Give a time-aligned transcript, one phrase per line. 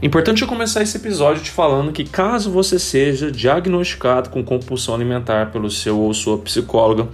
[0.00, 5.50] Importante eu começar esse episódio te falando que caso você seja diagnosticado com compulsão alimentar
[5.50, 7.08] pelo seu ou sua psicóloga,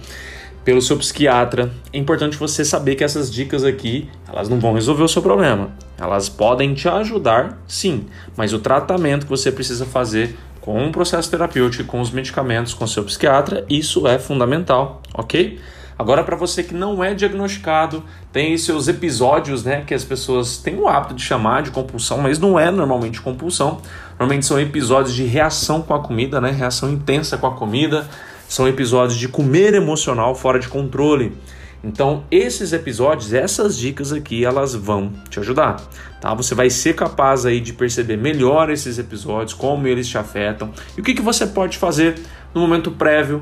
[0.63, 5.01] pelo seu psiquiatra, é importante você saber que essas dicas aqui, elas não vão resolver
[5.01, 5.71] o seu problema.
[5.97, 8.05] Elas podem te ajudar, sim,
[8.37, 12.85] mas o tratamento que você precisa fazer com um processo terapêutico, com os medicamentos, com
[12.85, 15.59] seu psiquiatra, isso é fundamental, ok?
[15.97, 20.75] Agora, para você que não é diagnosticado, tem seus episódios, né, que as pessoas têm
[20.77, 23.79] o hábito de chamar de compulsão, mas não é normalmente compulsão.
[24.19, 28.05] Normalmente são episódios de reação com a comida, né, reação intensa com a comida.
[28.47, 31.35] São episódios de comer emocional fora de controle.
[31.81, 35.77] Então, esses episódios, essas dicas aqui, elas vão te ajudar,
[36.19, 36.33] tá?
[36.33, 41.01] Você vai ser capaz aí de perceber melhor esses episódios, como eles te afetam e
[41.01, 42.15] o que, que você pode fazer
[42.55, 43.39] no momento prévio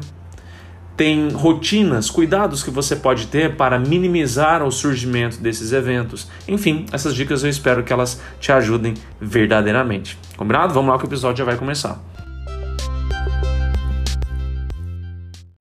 [0.96, 6.28] tem rotinas, cuidados que você pode ter para minimizar o surgimento desses eventos.
[6.48, 10.18] Enfim, essas dicas eu espero que elas te ajudem verdadeiramente.
[10.38, 10.74] Combinado?
[10.74, 12.00] Vamos lá que o episódio já vai começar.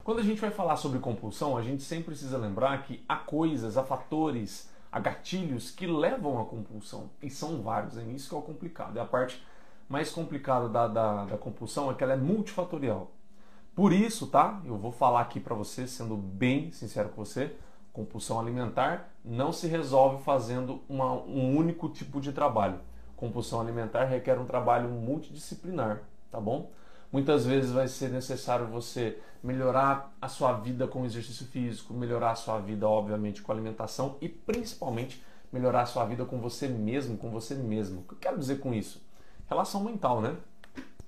[0.05, 3.79] Quando a gente vai falar sobre compulsão, a gente sempre precisa lembrar que há coisas,
[3.79, 7.09] há fatores, há gatilhos que levam à compulsão.
[7.23, 8.97] E são vários, é isso que é o complicado.
[8.97, 9.43] E a parte
[9.89, 13.11] mais complicada da, da, da compulsão é que ela é multifatorial.
[13.75, 14.61] Por isso, tá?
[14.67, 17.57] Eu vou falar aqui para você, sendo bem sincero com você,
[17.93, 22.81] compulsão alimentar não se resolve fazendo uma, um único tipo de trabalho.
[23.17, 26.71] Compulsão alimentar requer um trabalho multidisciplinar, tá bom?
[27.11, 32.35] Muitas vezes vai ser necessário você melhorar a sua vida com exercício físico, melhorar a
[32.35, 37.31] sua vida, obviamente, com alimentação e principalmente melhorar a sua vida com você mesmo, com
[37.31, 38.01] você mesmo.
[38.01, 39.03] O que eu quero dizer com isso?
[39.49, 40.37] Relação mental, né?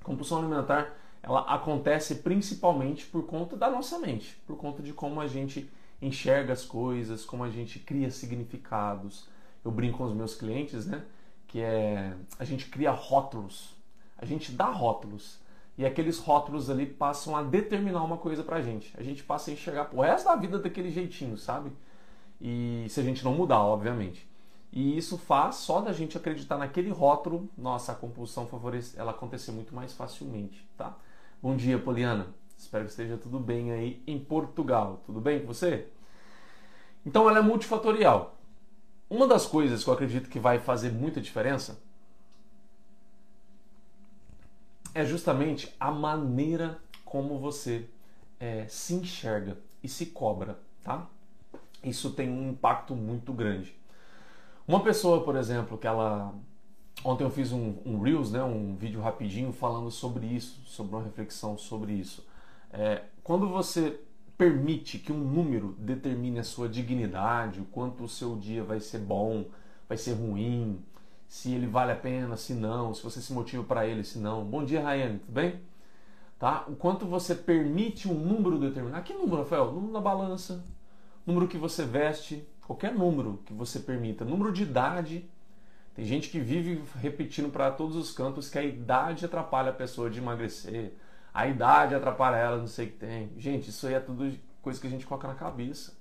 [0.03, 0.93] Compulsão alimentar
[1.25, 6.53] ela acontece principalmente por conta da nossa mente, por conta de como a gente enxerga
[6.53, 9.27] as coisas, como a gente cria significados.
[9.65, 11.03] Eu brinco com os meus clientes, né?
[11.49, 13.75] Que é a gente cria rótulos,
[14.19, 15.39] a gente dá rótulos
[15.79, 18.93] e aqueles rótulos ali passam a determinar uma coisa pra gente.
[18.99, 21.73] A gente passa a enxergar o resto da vida daquele jeitinho, sabe?
[22.39, 24.29] E se a gente não mudar, obviamente.
[24.71, 29.53] E isso faz só da gente acreditar naquele rótulo, nossa, a compulsão favorece, ela acontecer
[29.53, 30.95] muito mais facilmente, tá?
[31.45, 32.29] Bom dia, Poliana.
[32.57, 35.03] Espero que esteja tudo bem aí em Portugal.
[35.05, 35.89] Tudo bem com você?
[37.05, 38.39] Então ela é multifatorial.
[39.11, 41.79] Uma das coisas que eu acredito que vai fazer muita diferença
[44.95, 47.91] é justamente a maneira como você
[48.41, 51.07] é, se enxerga e se cobra, tá?
[51.83, 53.77] Isso tem um impacto muito grande.
[54.67, 56.35] Uma pessoa, por exemplo, que ela
[57.03, 61.03] Ontem eu fiz um, um, Reels, né, um vídeo rapidinho falando sobre isso, sobre uma
[61.03, 62.27] reflexão sobre isso.
[62.73, 64.01] É, quando você
[64.37, 68.99] permite que um número determine a sua dignidade, o quanto o seu dia vai ser
[68.99, 69.47] bom,
[69.89, 70.83] vai ser ruim,
[71.29, 74.45] se ele vale a pena, se não, se você se motiva para ele, se não.
[74.45, 75.61] Bom dia, Rayane, tudo bem?
[76.39, 76.65] Tá?
[76.69, 79.03] O quanto você permite um número determinar.
[79.03, 79.73] Que número, Rafael?
[79.73, 80.65] Número na balança,
[81.27, 85.29] número que você veste, qualquer número que você permita, número de idade,
[85.95, 90.11] tem gente que vive repetindo para todos os cantos que a idade atrapalha a pessoa
[90.11, 90.93] de emagrecer,
[91.33, 93.31] a idade atrapalha ela, não sei o que tem.
[93.37, 95.97] Gente, isso aí é tudo coisa que a gente coloca na cabeça.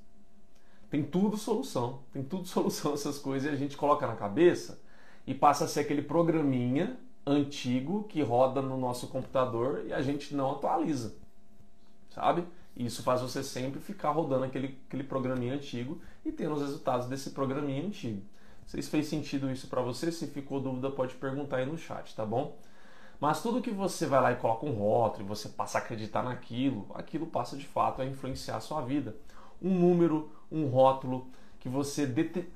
[0.90, 4.82] Tem tudo solução, tem tudo solução essas coisas e a gente coloca na cabeça
[5.28, 10.36] e passa a ser aquele programinha antigo que roda no nosso computador e a gente
[10.36, 11.16] não atualiza,
[12.10, 12.46] sabe?
[12.76, 17.30] Isso faz você sempre ficar rodando aquele, aquele programinha antigo e tendo os resultados desse
[17.30, 18.22] programinha antigo.
[18.66, 22.26] Se fez sentido isso para você, se ficou dúvida, pode perguntar aí no chat, tá
[22.26, 22.58] bom?
[23.20, 26.24] Mas tudo que você vai lá e coloca um rótulo e você passa a acreditar
[26.24, 29.16] naquilo, aquilo passa de fato a influenciar a sua vida.
[29.62, 31.28] Um número, um rótulo
[31.60, 32.06] que você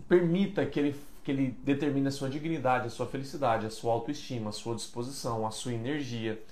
[0.09, 4.49] permita que ele, que ele determine a sua dignidade, a sua felicidade, a sua autoestima,
[4.49, 6.43] a sua disposição, a sua energia.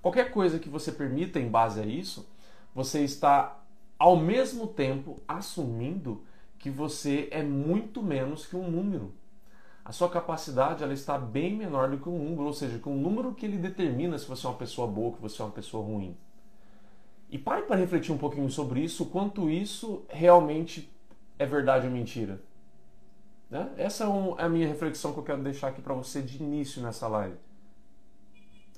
[0.00, 2.26] Qualquer coisa que você permita em base a isso,
[2.74, 3.60] você está
[3.98, 6.22] ao mesmo tempo assumindo
[6.58, 9.12] que você é muito menos que um número.
[9.84, 13.00] A sua capacidade ela está bem menor do que um número, ou seja, que um
[13.00, 15.84] número que ele determina se você é uma pessoa boa, que você é uma pessoa
[15.84, 16.16] ruim.
[17.30, 20.90] E pare para refletir um pouquinho sobre isso, quanto isso realmente
[21.38, 22.40] é verdade ou mentira.
[23.50, 23.70] Né?
[23.76, 26.82] Essa é, é a minha reflexão que eu quero deixar aqui para você de início
[26.82, 27.36] nessa live.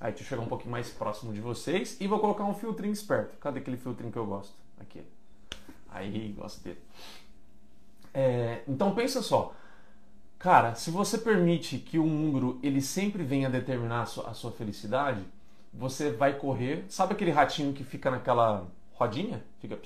[0.00, 2.92] Aí deixa eu chegar um pouquinho mais próximo de vocês e vou colocar um filtrinho
[2.92, 3.36] esperto.
[3.38, 4.54] Cadê aquele filtrinho que eu gosto?
[4.78, 5.02] Aqui.
[5.90, 6.78] Aí, gosto dele.
[8.12, 9.54] É, então pensa só,
[10.38, 14.52] cara, se você permite que o número ele sempre venha determinar a sua, a sua
[14.52, 15.24] felicidade,
[15.72, 16.84] você vai correr.
[16.88, 19.42] Sabe aquele ratinho que fica naquela rodinha?
[19.60, 19.76] Fica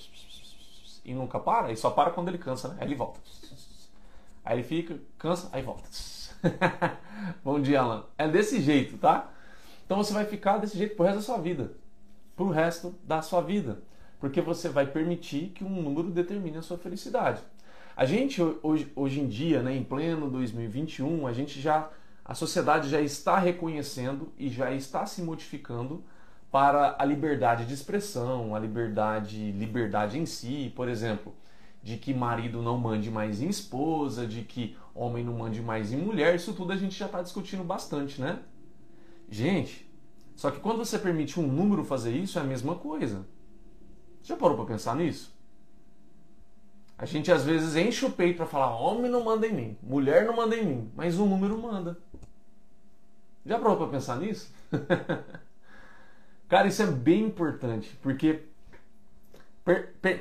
[1.05, 1.71] e nunca para?
[1.71, 2.77] E só para quando ele cansa, né?
[2.81, 3.21] Aí ele volta.
[4.45, 5.89] Aí ele fica, cansa, aí volta.
[7.45, 8.05] Bom dia, Alan.
[8.17, 9.31] É desse jeito, tá?
[9.85, 11.73] Então você vai ficar desse jeito pro resto da sua vida.
[12.35, 13.83] Pro resto da sua vida.
[14.19, 17.43] Porque você vai permitir que um número determine a sua felicidade.
[17.97, 21.91] A gente, hoje, hoje em dia, né, em pleno 2021, a gente já.
[22.25, 26.03] A sociedade já está reconhecendo e já está se modificando
[26.51, 31.35] para a liberdade de expressão, a liberdade, liberdade em si, por exemplo,
[31.83, 35.99] de que marido não mande mais em esposa, de que homem não mande mais em
[35.99, 38.39] mulher, isso tudo a gente já está discutindo bastante, né?
[39.29, 39.87] Gente,
[40.35, 43.27] só que quando você permite um número fazer isso, é a mesma coisa.
[44.23, 45.34] Já parou para pensar nisso?
[46.97, 50.27] A gente às vezes enche o peito para falar: homem não manda em mim, mulher
[50.27, 51.99] não manda em mim, mas um número manda.
[53.45, 54.53] Já parou para pensar nisso?
[56.49, 58.43] Cara, isso é bem importante, porque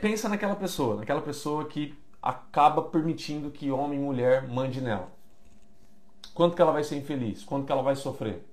[0.02, 5.12] pensa naquela pessoa, naquela pessoa que acaba permitindo que homem e mulher mande nela.
[6.34, 7.44] Quanto que ela vai ser infeliz?
[7.44, 8.46] Quanto que ela vai sofrer?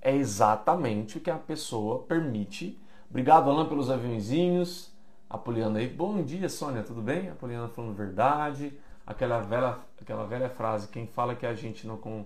[0.00, 2.78] É exatamente o que a pessoa permite.
[3.10, 4.90] Obrigado, Alan, pelos aviãozinhos.
[5.30, 7.28] A Poliana aí, bom dia, Sônia, tudo bem?
[7.28, 8.72] A Poliana falando verdade.
[9.06, 12.24] Aquela velha, aquela velha frase, quem fala que a gente não, com,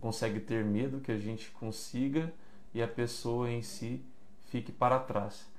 [0.00, 2.32] consegue ter medo, que a gente consiga
[2.72, 4.04] e a pessoa em si
[4.44, 5.50] fique para trás.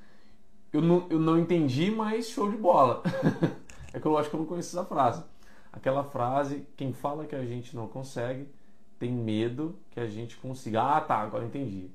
[0.72, 3.04] Eu não, eu não entendi, mas show de bola.
[3.94, 5.22] é que eu acho que eu não conheço essa frase.
[5.74, 8.48] Aquela frase, quem fala que a gente não consegue,
[8.98, 10.82] tem medo que a gente consiga.
[10.82, 11.90] Ah, tá, agora entendi.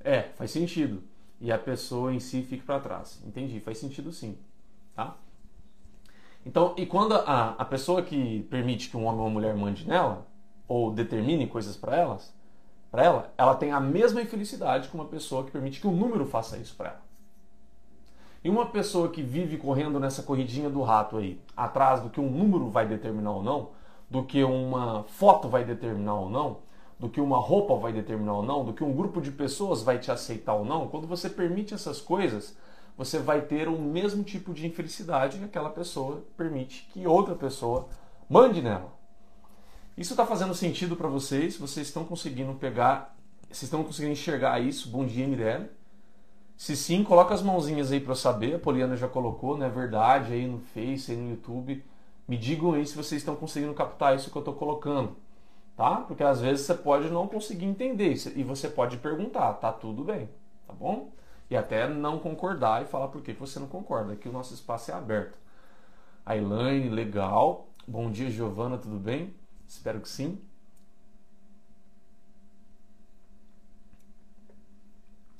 [0.00, 1.02] É, faz sentido
[1.40, 3.22] e a pessoa em si fique para trás.
[3.26, 4.36] Entendi, faz sentido sim.
[4.94, 5.16] Tá?
[6.44, 9.86] Então, e quando a, a pessoa que permite que um homem ou uma mulher mande
[9.86, 10.26] nela,
[10.66, 12.34] ou determine coisas para elas,
[12.90, 16.26] para ela, ela tem a mesma infelicidade que uma pessoa que permite que um número
[16.26, 17.02] faça isso para ela.
[18.42, 22.30] E uma pessoa que vive correndo nessa corridinha do rato aí, atrás do que um
[22.30, 23.70] número vai determinar ou não,
[24.08, 26.58] do que uma foto vai determinar ou não,
[26.98, 29.98] do que uma roupa vai determinar ou não, do que um grupo de pessoas vai
[29.98, 32.56] te aceitar ou não, quando você permite essas coisas,
[32.96, 37.88] você vai ter o mesmo tipo de infelicidade que aquela pessoa permite que outra pessoa
[38.28, 38.92] mande nela.
[39.96, 41.56] Isso está fazendo sentido para vocês?
[41.56, 43.16] Vocês estão conseguindo pegar,
[43.48, 44.88] vocês estão conseguindo enxergar isso?
[44.88, 45.70] Bom dia, Mirelle.
[46.56, 48.56] Se sim, coloca as mãozinhas aí para eu saber.
[48.56, 51.84] A Poliana já colocou, não é verdade, aí no Face, aí no YouTube.
[52.26, 55.16] Me digam aí se vocês estão conseguindo captar isso que eu estou colocando
[55.78, 55.98] tá?
[55.98, 60.28] Porque às vezes você pode não conseguir entender e você pode perguntar, tá tudo bem,
[60.66, 61.12] tá bom?
[61.48, 64.90] E até não concordar e falar por que você não concorda, que o nosso espaço
[64.90, 65.38] é aberto.
[66.26, 67.68] A Elaine, legal.
[67.86, 69.32] Bom dia, Giovana, tudo bem?
[69.68, 70.40] Espero que sim.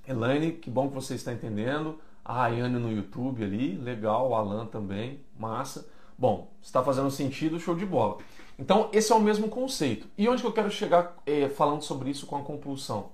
[0.06, 1.98] Elaine, que bom que você está entendendo.
[2.24, 4.30] A Rayane no YouTube ali, legal.
[4.30, 5.90] O Alan também, massa.
[6.16, 8.18] Bom, está fazendo sentido, show de bola.
[8.58, 10.08] Então, esse é o mesmo conceito.
[10.18, 13.10] E onde que eu quero chegar é, falando sobre isso com a compulsão?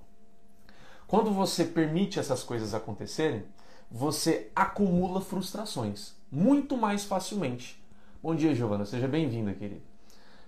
[1.07, 3.45] Quando você permite essas coisas acontecerem,
[3.91, 7.81] você acumula frustrações muito mais facilmente.
[8.21, 9.81] Bom dia, Giovana, seja bem-vinda, querida.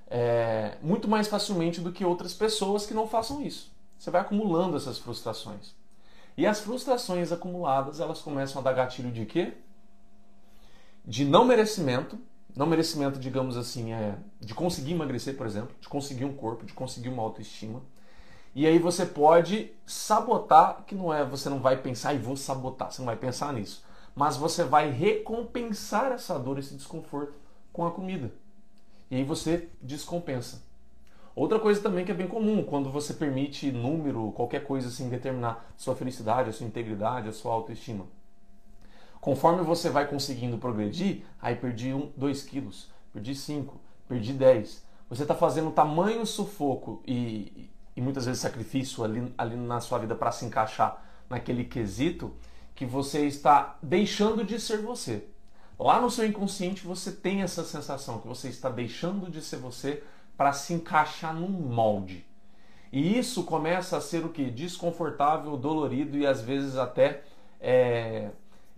[0.10, 3.72] É, muito mais facilmente do que outras pessoas que não façam isso.
[4.00, 5.76] Você vai acumulando essas frustrações.
[6.36, 9.54] E as frustrações acumuladas, elas começam a dar gatilho de quê?
[11.06, 12.18] De não merecimento
[12.57, 16.74] não merecimento, digamos assim, é de conseguir emagrecer, por exemplo, de conseguir um corpo, de
[16.74, 17.84] conseguir uma autoestima.
[18.55, 22.91] E aí você pode sabotar, que não é, você não vai pensar e vou sabotar,
[22.91, 23.86] você não vai pensar nisso.
[24.15, 27.36] Mas você vai recompensar essa dor, esse desconforto
[27.72, 28.32] com a comida.
[29.12, 30.63] E aí você descompensa.
[31.36, 35.72] Outra coisa também que é bem comum, quando você permite número, qualquer coisa assim, determinar
[35.77, 38.08] sua felicidade, a sua integridade, a sua autoestima.
[39.27, 44.86] Conforme você vai conseguindo progredir, aí perdi 1, 2 quilos, perdi 5, perdi 10.
[45.10, 50.15] Você está fazendo tamanho sufoco e, e muitas vezes sacrifício ali, ali na sua vida
[50.15, 52.34] para se encaixar naquele quesito
[52.74, 55.27] que você está deixando de ser você.
[55.77, 60.03] Lá no seu inconsciente você tem essa sensação que você está deixando de ser você
[60.38, 62.25] para se encaixar num molde.
[62.93, 64.50] E isso começa a ser o que?
[64.50, 67.25] Desconfortável, dolorido e às vezes até
[67.60, 68.29] é,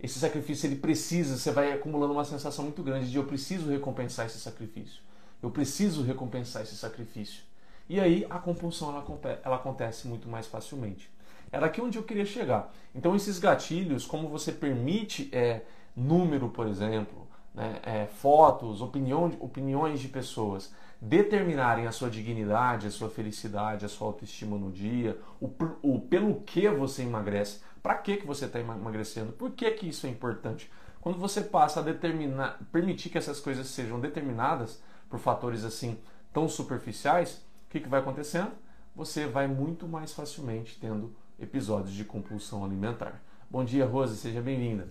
[0.02, 4.26] esse sacrifício ele precisa, você vai acumulando uma sensação muito grande de eu preciso recompensar
[4.26, 5.02] esse sacrifício.
[5.42, 7.42] Eu preciso recompensar esse sacrifício.
[7.88, 9.04] E aí a compulsão ela,
[9.42, 11.10] ela acontece muito mais facilmente.
[11.52, 12.72] Era aqui onde eu queria chegar.
[12.94, 15.62] Então esses gatilhos, como você permite é,
[15.96, 22.90] número, por exemplo, né, é, fotos, opinião, opiniões de pessoas determinarem a sua dignidade, a
[22.90, 25.50] sua felicidade, a sua autoestima no dia, o,
[25.82, 30.06] o pelo que você emagrece, para que, que você está emagrecendo, por que, que isso
[30.06, 30.70] é importante.
[31.00, 35.98] Quando você passa a determinar, permitir que essas coisas sejam determinadas por fatores assim
[36.32, 38.52] tão superficiais, o que, que vai acontecendo?
[38.94, 43.22] Você vai muito mais facilmente tendo episódios de compulsão alimentar.
[43.50, 44.88] Bom dia, Rose, seja bem-vinda.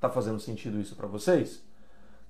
[0.00, 1.62] Tá fazendo sentido isso para vocês?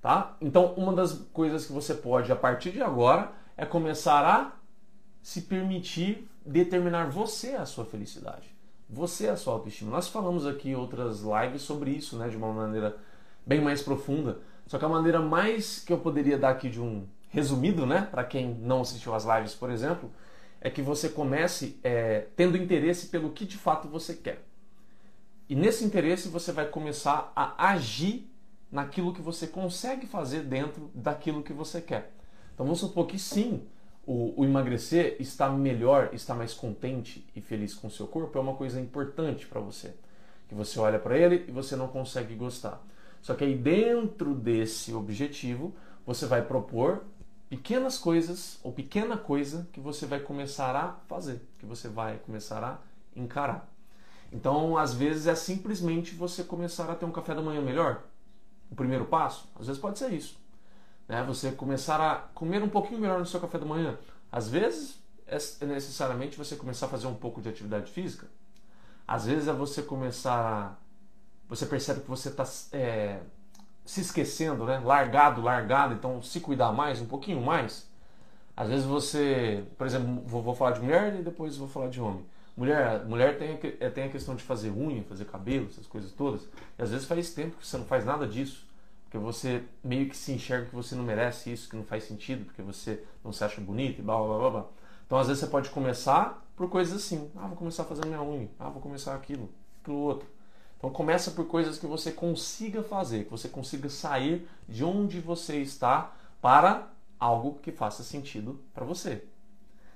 [0.01, 0.35] Tá?
[0.41, 4.53] Então, uma das coisas que você pode a partir de agora é começar a
[5.21, 8.58] se permitir determinar você a sua felicidade.
[8.89, 9.91] Você a sua autoestima.
[9.91, 12.97] Nós falamos aqui em outras lives sobre isso, né, de uma maneira
[13.45, 14.39] bem mais profunda.
[14.65, 18.23] Só que a maneira mais que eu poderia dar aqui de um resumido, né, para
[18.23, 20.11] quem não assistiu às lives, por exemplo,
[20.59, 24.43] é que você comece é, tendo interesse pelo que de fato você quer.
[25.47, 28.27] E nesse interesse você vai começar a agir
[28.71, 32.11] naquilo que você consegue fazer dentro daquilo que você quer.
[32.53, 33.63] Então vamos supor que sim,
[34.09, 38.41] o, o emagrecer, está melhor, está mais contente e feliz com o seu corpo é
[38.41, 39.93] uma coisa importante para você.
[40.47, 42.83] Que você olha para ele e você não consegue gostar.
[43.21, 45.75] Só que aí dentro desse objetivo,
[46.07, 47.03] você vai propor
[47.51, 52.63] pequenas coisas ou pequena coisa que você vai começar a fazer, que você vai começar
[52.63, 52.79] a
[53.15, 53.71] encarar.
[54.33, 58.01] Então, às vezes é simplesmente você começar a ter um café da manhã melhor.
[58.71, 60.35] O primeiro passo, às vezes pode ser isso.
[61.09, 61.23] Né?
[61.23, 63.97] Você começar a comer um pouquinho melhor no seu café da manhã.
[64.31, 68.27] Às vezes é necessariamente você começar a fazer um pouco de atividade física.
[69.07, 70.79] Às vezes é você começar.
[71.49, 73.19] Você percebe que você está é,
[73.83, 74.79] se esquecendo, né?
[74.85, 77.89] Largado, largado, então se cuidar mais, um pouquinho mais.
[78.55, 81.99] Às vezes você, por exemplo, vou, vou falar de mulher e depois vou falar de
[81.99, 82.23] homem.
[82.55, 86.47] Mulher, mulher tem, é, tem a questão de fazer unha, fazer cabelo, essas coisas todas.
[86.77, 88.68] E às vezes faz tempo que você não faz nada disso.
[89.09, 92.45] Porque você meio que se enxerga que você não merece isso, que não faz sentido,
[92.45, 94.65] porque você não se acha bonito e blá blá blá blá.
[95.03, 97.31] Então às vezes você pode começar por coisas assim.
[97.35, 98.47] Ah, vou começar fazer minha unha.
[98.59, 99.49] Ah, vou começar aquilo,
[99.81, 100.29] aquilo outro.
[100.77, 105.57] Então começa por coisas que você consiga fazer, que você consiga sair de onde você
[105.57, 106.87] está para
[107.19, 109.23] algo que faça sentido para você.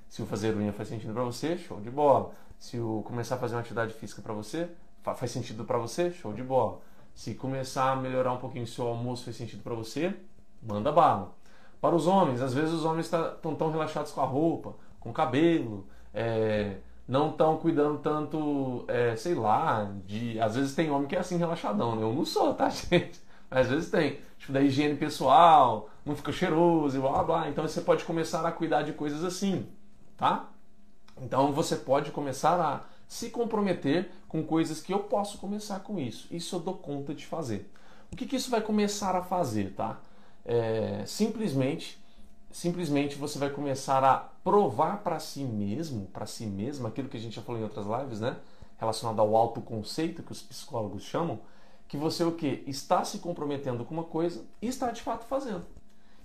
[0.10, 2.34] Se o fazer unha faz sentido para você, show de bola.
[2.58, 4.70] Se o começar a fazer uma atividade física para você,
[5.04, 6.82] faz sentido para você, show de bola.
[7.14, 10.16] Se começar a melhorar um pouquinho o seu almoço faz sentido para você,
[10.62, 11.36] manda bala.
[11.80, 15.10] Para os homens, às vezes os homens estão tá, tão relaxados com a roupa, com
[15.10, 16.78] o cabelo, é,
[17.08, 20.40] não estão cuidando tanto, é, sei lá, de.
[20.40, 22.04] Às vezes tem homem que é assim relaxadão, né?
[22.04, 23.22] Eu não sou, tá, gente?
[23.50, 24.20] Mas às vezes tem.
[24.38, 27.50] Tipo, da higiene pessoal, não fica cheiroso e blá blá.
[27.50, 29.68] Então você pode começar a cuidar de coisas assim,
[30.18, 30.50] tá?
[31.22, 32.82] Então você pode começar a
[33.14, 36.28] se comprometer com coisas que eu posso começar com isso.
[36.32, 37.72] Isso eu dou conta de fazer.
[38.12, 40.02] O que, que isso vai começar a fazer, tá?
[40.44, 42.02] É, simplesmente
[42.52, 47.20] simplesmente você vai começar a provar para si mesmo, para si mesmo, aquilo que a
[47.20, 48.38] gente já falou em outras lives, né?
[48.78, 51.40] Relacionado ao autoconceito que os psicólogos chamam,
[51.88, 55.66] que você o que está se comprometendo com uma coisa e está de fato fazendo.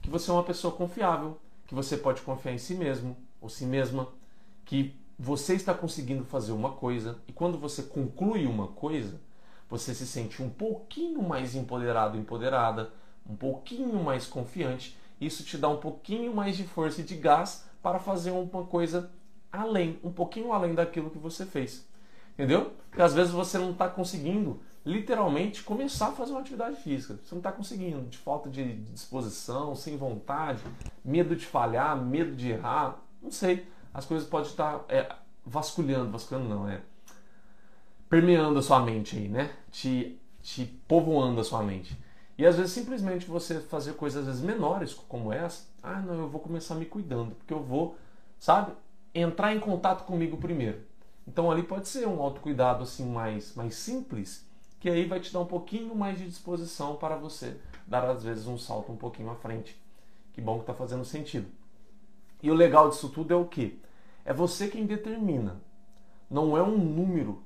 [0.02, 3.64] Que você é uma pessoa confiável, que você pode confiar em si mesmo ou si
[3.64, 4.08] mesma,
[4.64, 9.20] que você está conseguindo fazer uma coisa e quando você conclui uma coisa,
[9.68, 12.90] você se sente um pouquinho mais empoderado, empoderada,
[13.28, 17.64] um pouquinho mais confiante isso te dá um pouquinho mais de força e de gás
[17.82, 19.10] para fazer uma coisa
[19.50, 21.86] além, um pouquinho além daquilo que você fez.
[22.34, 22.72] Entendeu?
[22.88, 27.18] Porque às vezes você não está conseguindo literalmente começar a fazer uma atividade física.
[27.22, 30.62] Você não está conseguindo, de falta de disposição, sem vontade,
[31.04, 33.66] medo de falhar, medo de errar, não sei.
[33.92, 35.14] As coisas podem estar é,
[35.44, 36.80] vasculhando, vasculhando não, é
[38.08, 39.50] permeando a sua mente aí, né?
[39.70, 41.96] Te, te povoando a sua mente.
[42.36, 46.28] E às vezes simplesmente você fazer coisas às vezes menores como essa, ah, não, eu
[46.28, 47.96] vou começar me cuidando, porque eu vou,
[48.38, 48.72] sabe,
[49.14, 50.80] entrar em contato comigo primeiro.
[51.26, 54.46] Então ali pode ser um autocuidado assim mais mais simples,
[54.80, 58.46] que aí vai te dar um pouquinho mais de disposição para você dar às vezes
[58.46, 59.76] um salto um pouquinho à frente.
[60.32, 61.48] Que bom que está fazendo sentido.
[62.42, 63.80] E o legal disso tudo é o que?
[64.24, 65.60] É você quem determina.
[66.30, 67.42] Não é um número,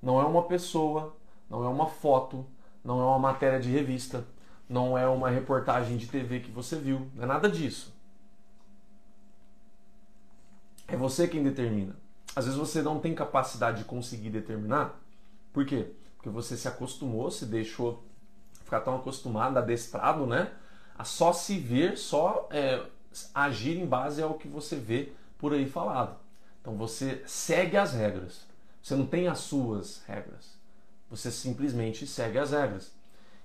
[0.00, 1.16] não é uma pessoa,
[1.50, 2.46] não é uma foto,
[2.84, 4.24] não é uma matéria de revista,
[4.68, 7.94] não é uma reportagem de TV que você viu, não é nada disso.
[10.88, 11.96] É você quem determina.
[12.34, 15.00] Às vezes você não tem capacidade de conseguir determinar.
[15.52, 15.92] Por quê?
[16.16, 18.04] Porque você se acostumou, se deixou
[18.62, 20.52] ficar tão acostumado, adestrado, né?
[20.96, 22.84] A só se ver, só é,
[23.34, 26.16] agir em base ao que você vê por aí falado.
[26.60, 28.46] Então você segue as regras.
[28.82, 30.56] Você não tem as suas regras.
[31.10, 32.92] Você simplesmente segue as regras.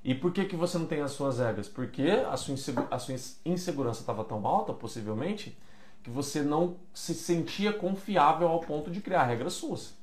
[0.04, 1.68] E por que, que você não tem as suas regras?
[1.68, 2.56] Porque a sua,
[2.90, 5.56] a sua insegurança estava tão alta, possivelmente,
[6.02, 9.94] que você não se sentia confiável ao ponto de criar regras suas.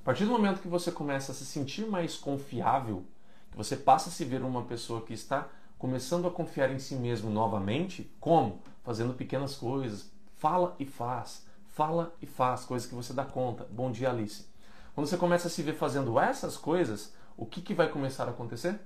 [0.00, 3.04] A partir do momento que você começa a se sentir mais confiável,
[3.50, 5.48] que você passa a se ver uma pessoa que está
[5.78, 8.60] começando a confiar em si mesmo novamente, como?
[8.90, 11.44] Fazendo pequenas coisas, Fala e faz.
[11.66, 13.68] Fala e faz, coisas que você dá conta.
[13.70, 14.46] Bom dia, Alice.
[14.94, 18.30] Quando você começa a se ver fazendo essas coisas, o que, que vai começar a
[18.30, 18.80] acontecer?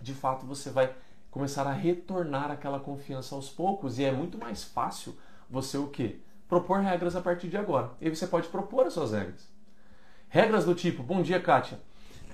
[0.00, 0.92] De fato, você vai
[1.30, 5.16] começar a retornar aquela confiança aos poucos e é muito mais fácil
[5.48, 6.18] você o quê?
[6.48, 7.92] Propor regras a partir de agora.
[8.00, 9.48] E você pode propor as suas regras.
[10.28, 11.80] Regras do tipo, bom dia, Kátia.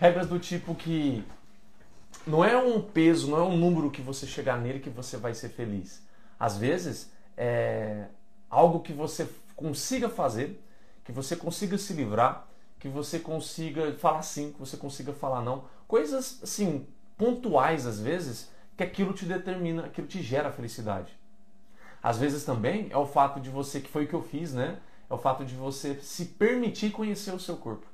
[0.01, 1.23] Regras do tipo que
[2.27, 5.35] não é um peso, não é um número que você chegar nele que você vai
[5.35, 6.08] ser feliz.
[6.39, 8.07] Às vezes, é
[8.49, 10.63] algo que você consiga fazer,
[11.05, 12.47] que você consiga se livrar,
[12.79, 15.65] que você consiga falar sim, que você consiga falar não.
[15.87, 21.13] Coisas, assim, pontuais às vezes, que aquilo te determina, aquilo te gera felicidade.
[22.03, 24.79] Às vezes também é o fato de você, que foi o que eu fiz, né?
[25.11, 27.87] É o fato de você se permitir conhecer o seu corpo.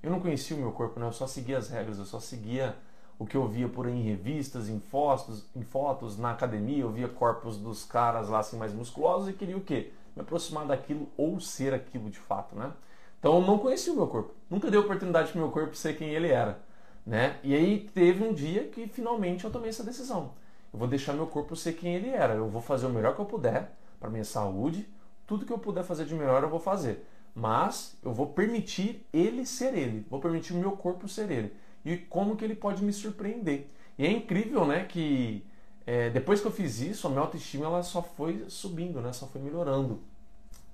[0.00, 1.06] Eu não conhecia o meu corpo, né?
[1.06, 2.76] Eu só seguia as regras, eu só seguia
[3.18, 6.90] o que eu via por aí em revistas, em fotos, em fotos na academia, eu
[6.90, 9.92] via corpos dos caras lá assim mais musculosos e queria o quê?
[10.14, 12.72] Me aproximar daquilo ou ser aquilo de fato, né?
[13.18, 14.32] Então eu não conhecia o meu corpo.
[14.48, 16.60] Nunca dei oportunidade para o meu corpo ser quem ele era,
[17.04, 17.38] né?
[17.42, 20.32] E aí teve um dia que finalmente eu tomei essa decisão.
[20.72, 22.34] Eu vou deixar meu corpo ser quem ele era.
[22.34, 24.88] Eu vou fazer o melhor que eu puder para minha saúde.
[25.26, 27.04] Tudo que eu puder fazer de melhor eu vou fazer.
[27.34, 30.06] Mas eu vou permitir ele ser ele.
[30.08, 31.52] Vou permitir o meu corpo ser ele
[31.84, 33.68] e como que ele pode me surpreender.
[33.98, 35.44] E é incrível, né, que
[35.86, 39.26] é, depois que eu fiz isso, a minha autoestima ela só foi subindo, né, só
[39.26, 40.00] foi melhorando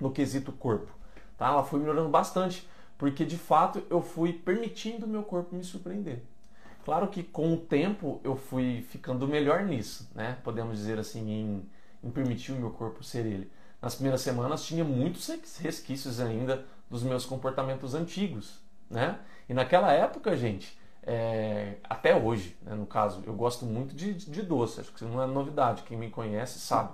[0.00, 0.92] no quesito corpo.
[1.38, 1.48] Tá?
[1.48, 2.68] Ela foi melhorando bastante,
[2.98, 6.22] porque de fato eu fui permitindo o meu corpo me surpreender.
[6.84, 10.36] Claro que com o tempo eu fui ficando melhor nisso, né?
[10.44, 11.68] Podemos dizer assim, em,
[12.02, 13.50] em permitir o meu corpo ser ele.
[13.80, 15.26] Nas primeiras semanas tinha muitos
[15.60, 19.18] resquícios ainda dos meus comportamentos antigos, né?
[19.48, 24.42] E naquela época, gente, é, até hoje, né, no caso, eu gosto muito de, de
[24.42, 26.92] doce, acho que não é novidade, quem me conhece sabe.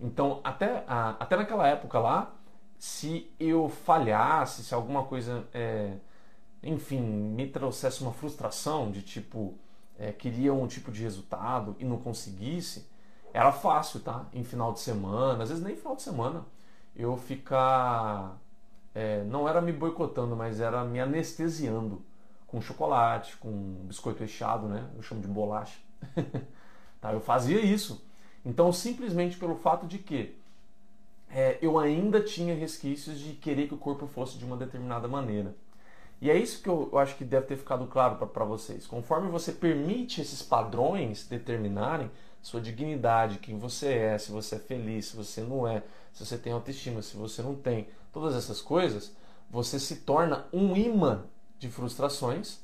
[0.00, 2.34] Então, até, a, até naquela época lá,
[2.78, 5.94] se eu falhasse, se alguma coisa, é,
[6.62, 9.54] enfim, me trouxesse uma frustração de tipo,
[9.98, 12.88] é, queria um tipo de resultado e não conseguisse,
[13.32, 14.26] era fácil, tá?
[14.32, 16.44] Em final de semana, às vezes nem final de semana,
[16.94, 18.38] eu ficar.
[18.94, 22.02] É, não era me boicotando, mas era me anestesiando
[22.56, 23.50] com chocolate, com
[23.84, 24.88] biscoito recheado, né?
[24.96, 25.78] Eu chamo de bolacha.
[26.98, 27.12] tá?
[27.12, 28.02] Eu fazia isso.
[28.46, 30.34] Então, simplesmente pelo fato de que
[31.30, 35.54] é, eu ainda tinha resquícios de querer que o corpo fosse de uma determinada maneira.
[36.18, 38.86] E é isso que eu, eu acho que deve ter ficado claro para vocês.
[38.86, 45.08] Conforme você permite esses padrões determinarem sua dignidade, quem você é, se você é feliz,
[45.08, 49.14] se você não é, se você tem autoestima, se você não tem, todas essas coisas,
[49.50, 51.24] você se torna um imã
[51.58, 52.58] de frustrações,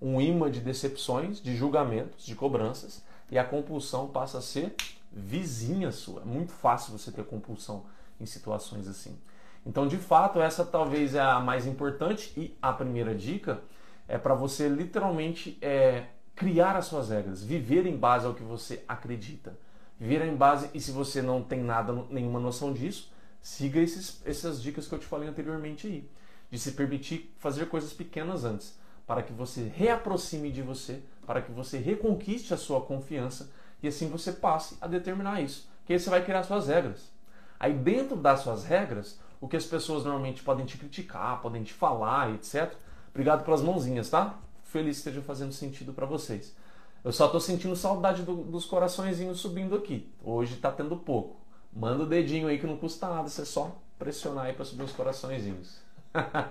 [0.00, 4.74] um imã de decepções, de julgamentos, de cobranças, e a compulsão passa a ser
[5.12, 6.22] vizinha sua.
[6.22, 7.84] É muito fácil você ter compulsão
[8.20, 9.16] em situações assim.
[9.64, 13.60] Então, de fato, essa talvez é a mais importante e a primeira dica
[14.08, 18.82] é para você literalmente é, criar as suas regras, viver em base ao que você
[18.88, 19.56] acredita.
[19.98, 24.62] Viver em base, e se você não tem nada, nenhuma noção disso, siga esses, essas
[24.62, 26.10] dicas que eu te falei anteriormente aí
[26.50, 31.52] de se permitir fazer coisas pequenas antes, para que você reaproxime de você, para que
[31.52, 33.50] você reconquiste a sua confiança
[33.82, 35.68] e assim você passe a determinar isso.
[35.84, 37.10] Que aí você vai criar suas regras.
[37.58, 41.72] Aí dentro das suas regras, o que as pessoas normalmente podem te criticar, podem te
[41.72, 42.72] falar, etc.
[43.10, 44.38] Obrigado pelas mãozinhas, tá?
[44.64, 46.54] Feliz que esteja fazendo sentido para vocês.
[47.02, 50.12] Eu só estou sentindo saudade do, dos coraçõezinhos subindo aqui.
[50.22, 51.36] Hoje está tendo pouco.
[51.72, 54.92] Manda o dedinho aí que não custa nada, você só pressionar aí para subir os
[54.92, 55.78] coraçõezinhos.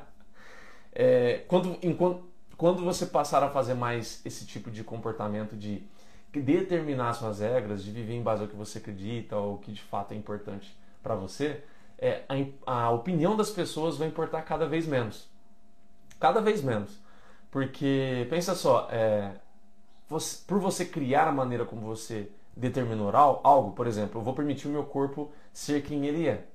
[0.93, 2.23] é, quando, enquanto,
[2.57, 5.83] quando você passar a fazer mais esse tipo de comportamento de
[6.33, 10.13] determinar suas regras, de viver em base ao que você acredita ou que de fato
[10.13, 11.63] é importante para você,
[11.97, 12.23] é,
[12.65, 15.27] a, a, opinião das pessoas vai importar cada vez menos.
[16.19, 16.97] Cada vez menos.
[17.51, 19.31] Porque, pensa só, é,
[20.07, 24.67] você, por você criar a maneira como você determinou algo, por exemplo, eu vou permitir
[24.67, 26.45] o meu corpo ser quem ele é.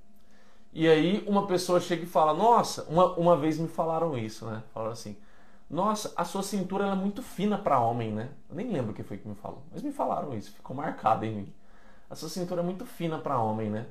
[0.74, 4.60] E aí uma pessoa chega e fala, nossa, uma, uma vez me falaram isso, né?
[4.74, 5.16] Falaram assim,
[5.70, 8.30] nossa, a sua cintura é muito fina para homem, né?
[8.50, 11.24] Eu nem lembro o que foi que me falou, mas me falaram isso, ficou marcado
[11.24, 11.52] em mim.
[12.10, 13.86] A sua cintura é muito fina para homem, né?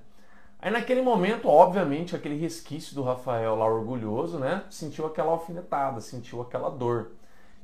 [0.59, 4.63] Aí naquele momento, obviamente, aquele resquício do Rafael lá orgulhoso, né?
[4.69, 7.11] Sentiu aquela alfinetada, sentiu aquela dor.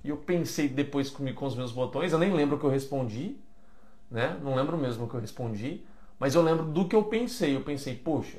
[0.01, 2.69] E eu pensei depois comigo com os meus botões, eu nem lembro o que eu
[2.69, 3.37] respondi,
[4.09, 4.39] né?
[4.41, 5.85] Não lembro mesmo o que eu respondi,
[6.17, 7.55] mas eu lembro do que eu pensei.
[7.55, 8.37] Eu pensei, poxa,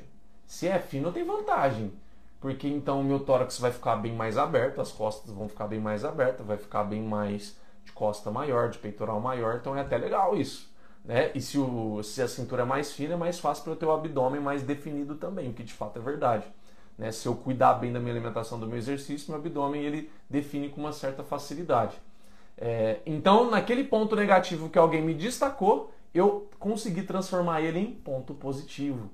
[0.51, 1.93] se é fino, tem vantagem.
[2.41, 5.79] Porque então o meu tórax vai ficar bem mais aberto, as costas vão ficar bem
[5.79, 9.97] mais abertas, vai ficar bem mais de costa maior, de peitoral maior, então é até
[9.97, 10.69] legal isso.
[11.05, 11.31] Né?
[11.33, 13.85] E se, o, se a cintura é mais fina, é mais fácil para eu ter
[13.85, 16.45] o abdômen mais definido também, o que de fato é verdade.
[16.97, 17.13] Né?
[17.13, 20.81] Se eu cuidar bem da minha alimentação, do meu exercício, meu abdômen ele define com
[20.81, 21.95] uma certa facilidade.
[22.57, 28.33] É, então, naquele ponto negativo que alguém me destacou, eu consegui transformar ele em ponto
[28.33, 29.09] positivo.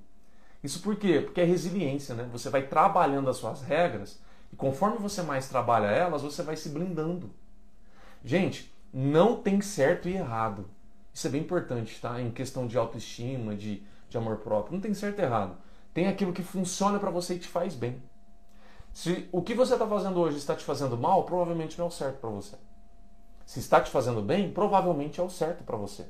[0.68, 1.22] Isso por quê?
[1.22, 2.28] Porque é resiliência, né?
[2.30, 4.20] Você vai trabalhando as suas regras
[4.52, 7.32] e conforme você mais trabalha elas, você vai se blindando.
[8.22, 10.70] Gente, não tem certo e errado.
[11.14, 12.22] Isso é bem importante, tá?
[12.22, 14.74] Em questão de autoestima, de, de amor próprio.
[14.74, 15.56] Não tem certo e errado.
[15.94, 18.04] Tem aquilo que funciona para você e te faz bem.
[18.92, 21.92] Se o que você está fazendo hoje está te fazendo mal, provavelmente não é o
[21.92, 22.58] certo para você.
[23.46, 26.10] Se está te fazendo bem, provavelmente é o certo para você.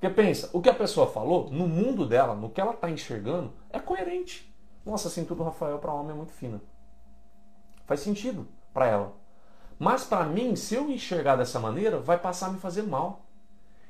[0.00, 3.52] Porque pensa, o que a pessoa falou, no mundo dela, no que ela está enxergando,
[3.68, 4.50] é coerente.
[4.84, 6.58] Nossa, a cintura do Rafael para homem é muito fina.
[7.84, 9.12] Faz sentido para ela.
[9.78, 13.26] Mas para mim, se eu enxergar dessa maneira, vai passar a me fazer mal.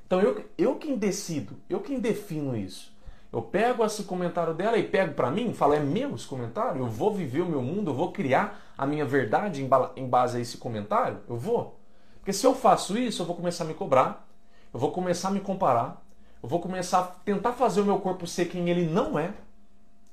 [0.05, 2.93] Então eu, eu quem decido, eu quem defino isso.
[3.33, 6.81] Eu pego esse comentário dela e pego para mim, falo, é meu esse comentário?
[6.81, 10.41] Eu vou viver o meu mundo, eu vou criar a minha verdade em base a
[10.41, 11.21] esse comentário?
[11.29, 11.79] Eu vou.
[12.19, 14.29] Porque se eu faço isso, eu vou começar a me cobrar,
[14.73, 16.05] eu vou começar a me comparar,
[16.43, 19.35] eu vou começar a tentar fazer o meu corpo ser quem ele não é,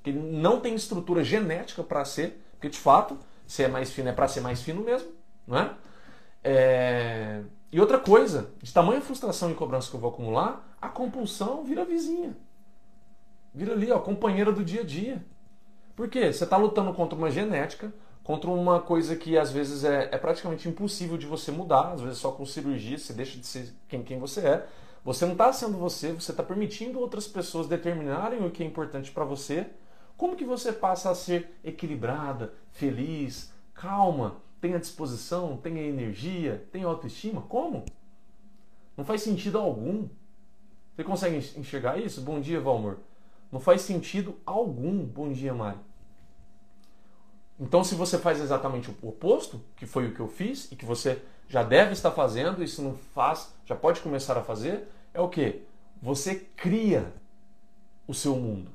[0.03, 4.09] que ele não tem estrutura genética para ser, porque de fato, ser é mais fino
[4.09, 5.09] é para ser mais fino mesmo,
[5.45, 5.71] não é?
[6.43, 7.43] é?
[7.71, 11.83] E outra coisa, de tamanha frustração e cobrança que eu vou acumular, a compulsão vira
[11.83, 12.35] vizinha.
[13.53, 15.25] Vira ali, ó, companheira do dia a dia.
[15.95, 16.31] Por quê?
[16.31, 17.91] Você está lutando contra uma genética,
[18.27, 22.17] contra uma coisa que às vezes é, é, praticamente impossível de você mudar, às vezes
[22.17, 24.67] só com cirurgia você deixa de ser quem, quem você é.
[25.05, 29.11] Você não está sendo você, você está permitindo outras pessoas determinarem o que é importante
[29.11, 29.67] para você.
[30.17, 37.43] Como que você passa a ser equilibrada, feliz, calma, tenha disposição, tenha energia, tenha autoestima?
[37.43, 37.85] Como?
[38.97, 40.09] Não faz sentido algum.
[40.93, 42.19] Você consegue enxergar isso?
[42.19, 42.97] Bom dia, Valmor.
[43.49, 45.05] Não faz sentido algum.
[45.05, 45.79] Bom dia, Mari.
[47.59, 50.85] Então, se você faz exatamente o oposto, que foi o que eu fiz e que
[50.85, 55.19] você já deve estar fazendo, e se não faz, já pode começar a fazer, é
[55.19, 55.63] o que?
[56.01, 57.11] Você cria
[58.07, 58.71] o seu mundo.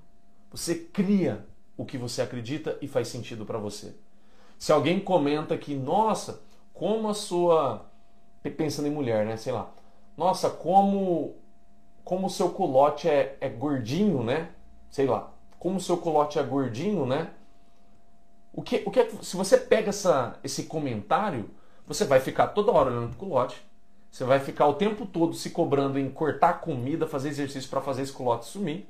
[0.50, 3.94] Você cria o que você acredita e faz sentido para você.
[4.58, 6.40] Se alguém comenta que, nossa,
[6.74, 7.86] como a sua.
[8.56, 9.36] Pensando em mulher, né?
[9.36, 9.72] Sei lá.
[10.16, 11.36] Nossa, como
[12.04, 14.50] como o seu culote é, é gordinho, né?
[14.90, 15.32] Sei lá.
[15.58, 17.30] Como o seu culote é gordinho, né?
[18.52, 21.50] O que, o que é, se você pega essa, esse comentário,
[21.86, 23.64] você vai ficar toda hora olhando pro culote.
[24.10, 28.02] Você vai ficar o tempo todo se cobrando em cortar comida, fazer exercício para fazer
[28.02, 28.86] esse culote sumir.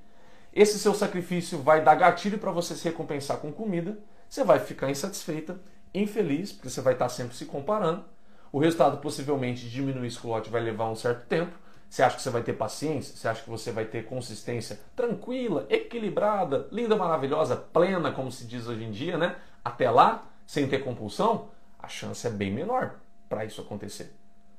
[0.53, 3.99] Esse seu sacrifício vai dar gatilho para você se recompensar com comida.
[4.29, 5.61] Você vai ficar insatisfeita,
[5.95, 8.05] infeliz, porque você vai estar sempre se comparando.
[8.51, 11.53] O resultado possivelmente diminuir esse culote vai levar um certo tempo.
[11.89, 13.15] Você acha que você vai ter paciência?
[13.15, 18.67] Você acha que você vai ter consistência tranquila, equilibrada, linda, maravilhosa, plena, como se diz
[18.67, 19.37] hoje em dia, né?
[19.65, 21.49] Até lá, sem ter compulsão,
[21.79, 22.97] a chance é bem menor
[23.29, 24.15] para isso acontecer.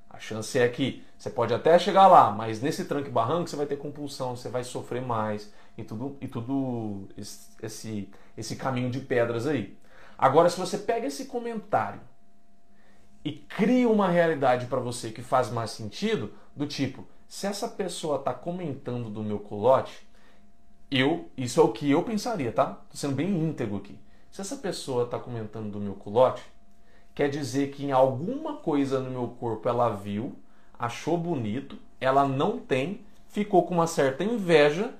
[0.09, 3.65] A chance é que você pode até chegar lá, mas nesse tranque barranco você vai
[3.65, 9.47] ter compulsão, você vai sofrer mais e tudo, e tudo esse, esse caminho de pedras
[9.47, 9.77] aí.
[10.17, 11.99] Agora, se você pega esse comentário
[13.25, 18.17] e cria uma realidade para você que faz mais sentido, do tipo, se essa pessoa
[18.17, 20.07] está comentando do meu culote,
[20.91, 22.67] eu, isso é o que eu pensaria, tá?
[22.89, 23.97] Tô sendo bem íntegro aqui.
[24.33, 26.41] Se essa pessoa está comentando do meu culote,
[27.13, 30.35] quer dizer que em alguma coisa no meu corpo ela viu,
[30.73, 34.91] achou bonito, ela não tem, ficou com uma certa inveja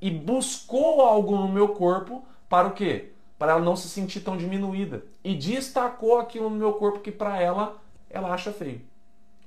[0.00, 3.12] e buscou algo no meu corpo para o quê?
[3.38, 5.04] Para ela não se sentir tão diminuída.
[5.22, 8.80] E destacou aquilo no meu corpo que para ela ela acha feio.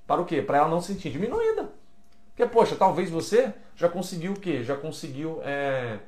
[0.08, 0.42] Para o quê?
[0.42, 1.70] Para ela não se sentir diminuída.
[2.30, 4.64] Porque, poxa, talvez você já conseguiu o quê?
[4.64, 6.00] Já conseguiu é,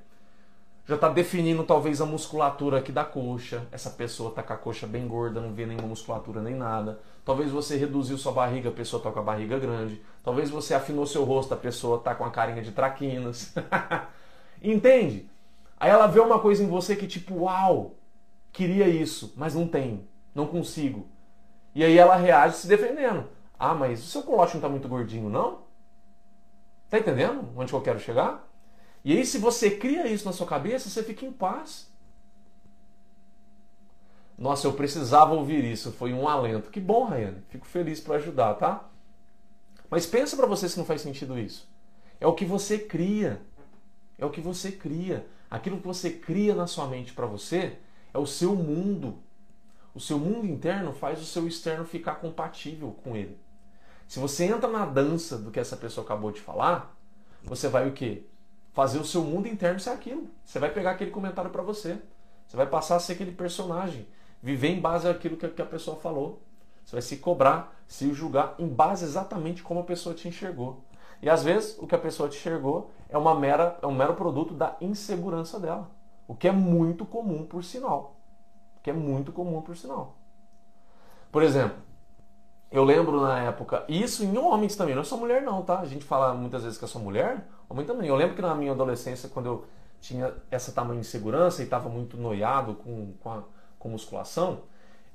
[0.87, 3.67] já está definindo talvez a musculatura aqui da coxa.
[3.71, 6.99] Essa pessoa está com a coxa bem gorda, não vê nenhuma musculatura nem nada.
[7.23, 9.99] Talvez você reduziu sua barriga, a pessoa está com a barriga grande.
[10.23, 13.51] Talvez você afinou seu rosto, a pessoa está com a carinha de traquinas.
[14.61, 15.27] Entende?
[15.79, 17.95] Aí ela vê uma coisa em você que tipo, uau,
[18.51, 21.07] queria isso, mas não tem, não consigo.
[21.73, 23.27] E aí ela reage se defendendo.
[23.57, 25.65] Ah, mas o seu colote não está muito gordinho, não?
[26.89, 28.47] Tá entendendo onde eu quero chegar?
[29.05, 31.87] E aí, se você cria isso na sua cabeça, você fica em paz.
[34.35, 36.71] Nossa, eu precisava ouvir isso, foi um alento.
[36.71, 38.89] Que bom, Rayane, fico feliz para ajudar, tá?
[39.91, 41.69] Mas pensa para você se não faz sentido isso.
[42.19, 43.39] É o que você cria.
[44.17, 45.27] É o que você cria.
[45.51, 47.77] Aquilo que você cria na sua mente para você
[48.11, 49.19] é o seu mundo.
[49.93, 53.37] O seu mundo interno faz o seu externo ficar compatível com ele.
[54.07, 56.97] Se você entra na dança do que essa pessoa acabou de falar,
[57.43, 58.25] você vai o quê?
[58.75, 60.27] Fazer o seu mundo interno ser aquilo.
[60.43, 61.97] Você vai pegar aquele comentário para você.
[62.45, 64.05] Você vai passar a ser aquele personagem.
[64.43, 66.41] Viver em base àquilo que a pessoa falou.
[66.83, 70.83] Você vai se cobrar, se julgar em base exatamente como a pessoa te enxergou.
[71.21, 74.13] E às vezes o que a pessoa te enxergou é, uma mera, é um mero
[74.13, 75.89] produto da insegurança dela.
[76.27, 78.17] O que é muito comum por sinal.
[78.75, 80.17] O que é muito comum por sinal.
[81.31, 81.77] Por exemplo,
[82.69, 85.79] eu lembro na época, isso em homens também, não é só mulher não, tá?
[85.79, 88.07] A gente fala muitas vezes que é só mulher, homem também.
[88.07, 89.65] Eu lembro que na minha adolescência, quando eu
[89.99, 93.43] tinha essa tamanha insegurança e estava muito noiado com, com, a,
[93.79, 94.61] com musculação,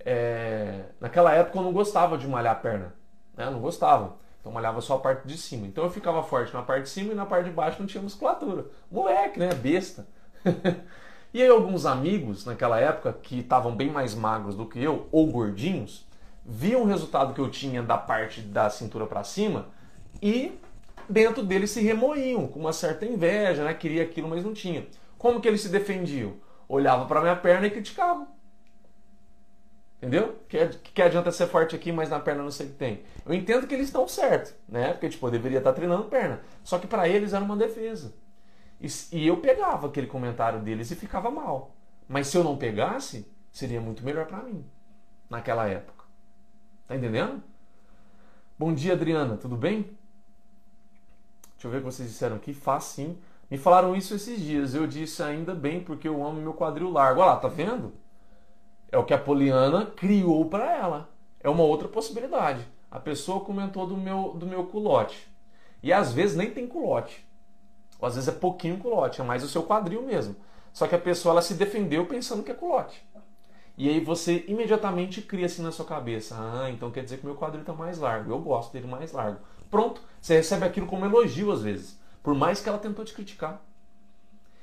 [0.01, 2.95] é, naquela época eu não gostava de malhar a perna.
[3.37, 3.47] Né?
[3.47, 4.17] Eu não gostava.
[4.41, 5.67] Então malhava só a parte de cima.
[5.67, 8.03] Então eu ficava forte na parte de cima e na parte de baixo não tinha
[8.03, 8.67] musculatura.
[8.91, 9.55] Moleque, né?
[9.55, 10.07] Besta.
[11.33, 15.27] e aí alguns amigos naquela época que estavam bem mais magros do que eu, ou
[15.27, 16.07] gordinhos,
[16.45, 19.67] viam o resultado que eu tinha da parte da cintura para cima
[20.23, 20.59] e
[21.11, 23.75] dentro deles se remoíam com uma certa inveja, né?
[23.75, 24.87] Queria aquilo, mas não tinha.
[25.19, 26.35] Como que eles se defendiam?
[26.69, 28.29] Olhavam para minha perna e criticavam.
[29.99, 30.41] Entendeu?
[30.49, 33.03] Que, que adianta ser forte aqui, mas na perna não sei o que tem.
[33.27, 34.93] Eu entendo que eles estão certos, né?
[34.93, 36.41] Porque, tipo, eu deveria estar treinando perna.
[36.65, 38.15] Só que para eles era uma defesa.
[38.81, 41.77] E, e, eu pegava aquele comentário deles e ficava mal.
[42.09, 44.65] Mas se eu não pegasse, seria muito melhor para mim.
[45.29, 46.05] Naquela época.
[46.89, 47.43] Tá entendendo?
[48.59, 49.37] Bom dia, Adriana.
[49.37, 49.99] Tudo bem?
[51.61, 52.55] Deixa eu ver o que vocês disseram aqui.
[52.55, 53.19] Faz sim.
[53.51, 54.75] Me falaram isso esses dias.
[54.75, 57.21] Eu disse ainda bem porque eu amo meu quadril largo.
[57.21, 57.93] Olha lá, tá vendo?
[58.91, 61.11] É o que a Poliana criou para ela.
[61.39, 62.67] É uma outra possibilidade.
[62.91, 65.31] A pessoa comentou do meu, do meu culote.
[65.83, 67.29] E às vezes nem tem culote.
[67.99, 70.35] Ou às vezes é pouquinho culote, é mais o seu quadril mesmo.
[70.73, 73.07] Só que a pessoa ela se defendeu pensando que é culote.
[73.77, 77.35] E aí você imediatamente cria assim na sua cabeça: ah, então quer dizer que meu
[77.35, 78.33] quadril está mais largo.
[78.33, 79.41] Eu gosto dele mais largo.
[79.71, 81.99] Pronto, você recebe aquilo como elogio às vezes.
[82.23, 83.63] Por mais que ela tentou te criticar.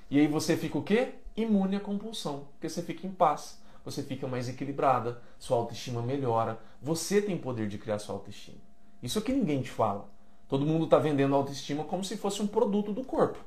[0.09, 1.15] E aí você fica o quê?
[1.35, 2.47] Imune à compulsão.
[2.53, 6.59] Porque você fica em paz você fica mais equilibrada, sua autoestima melhora.
[6.81, 8.57] Você tem poder de criar sua autoestima.
[9.01, 10.09] Isso é que ninguém te fala.
[10.45, 13.39] Todo mundo está vendendo autoestima como se fosse um produto do corpo.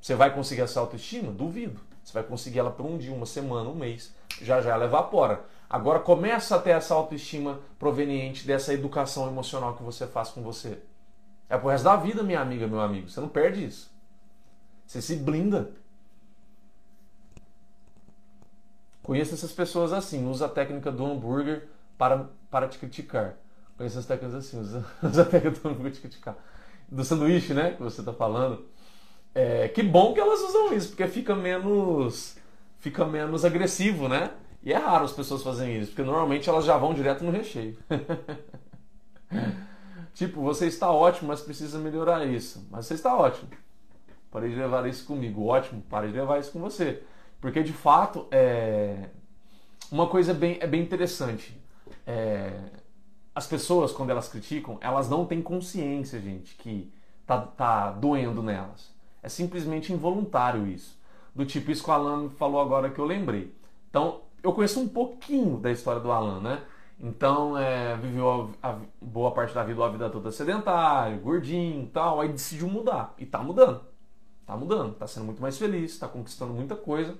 [0.00, 1.32] Você vai conseguir essa autoestima?
[1.32, 1.80] Duvido.
[2.04, 4.14] Você vai conseguir ela por um dia, uma semana, um mês.
[4.40, 5.44] Já já ela evapora.
[5.72, 10.78] Agora começa a ter essa autoestima proveniente dessa educação emocional que você faz com você.
[11.48, 13.08] É pro resto da vida, minha amiga, meu amigo.
[13.08, 13.90] Você não perde isso.
[14.86, 15.70] Você se blinda.
[19.02, 23.36] Conheço essas pessoas assim, usa a técnica do hambúrguer para, para te criticar.
[23.78, 26.36] Conheço as técnicas assim, usa, usa a técnica do hambúrguer para te criticar.
[26.86, 28.66] Do sanduíche, né, que você está falando.
[29.34, 32.36] É, que bom que elas usam isso, porque fica menos,
[32.78, 34.32] fica menos agressivo, né?
[34.62, 37.76] E é raro as pessoas fazerem isso, porque normalmente elas já vão direto no recheio.
[40.14, 42.66] tipo, você está ótimo, mas precisa melhorar isso.
[42.70, 43.50] Mas você está ótimo.
[44.30, 45.44] Parei de levar isso comigo.
[45.44, 47.02] Ótimo, parei de levar isso com você.
[47.40, 49.08] Porque de fato é
[49.90, 51.60] uma coisa bem, é bem interessante.
[52.06, 52.52] É,
[53.34, 56.90] as pessoas, quando elas criticam, elas não têm consciência, gente, que
[57.26, 58.90] tá, tá doendo nelas.
[59.22, 60.98] É simplesmente involuntário isso.
[61.34, 63.54] Do tipo isso que o Alan falou agora que eu lembrei.
[63.90, 66.62] Então, eu conheço um pouquinho da história do Alan, né?
[66.98, 71.86] Então, é, viveu a, a, boa parte da vida, a vida toda sedentário, gordinho e
[71.88, 73.14] tal, aí decidiu mudar.
[73.18, 73.80] E tá mudando.
[74.46, 77.16] Tá mudando, tá sendo muito mais feliz, tá conquistando muita coisa.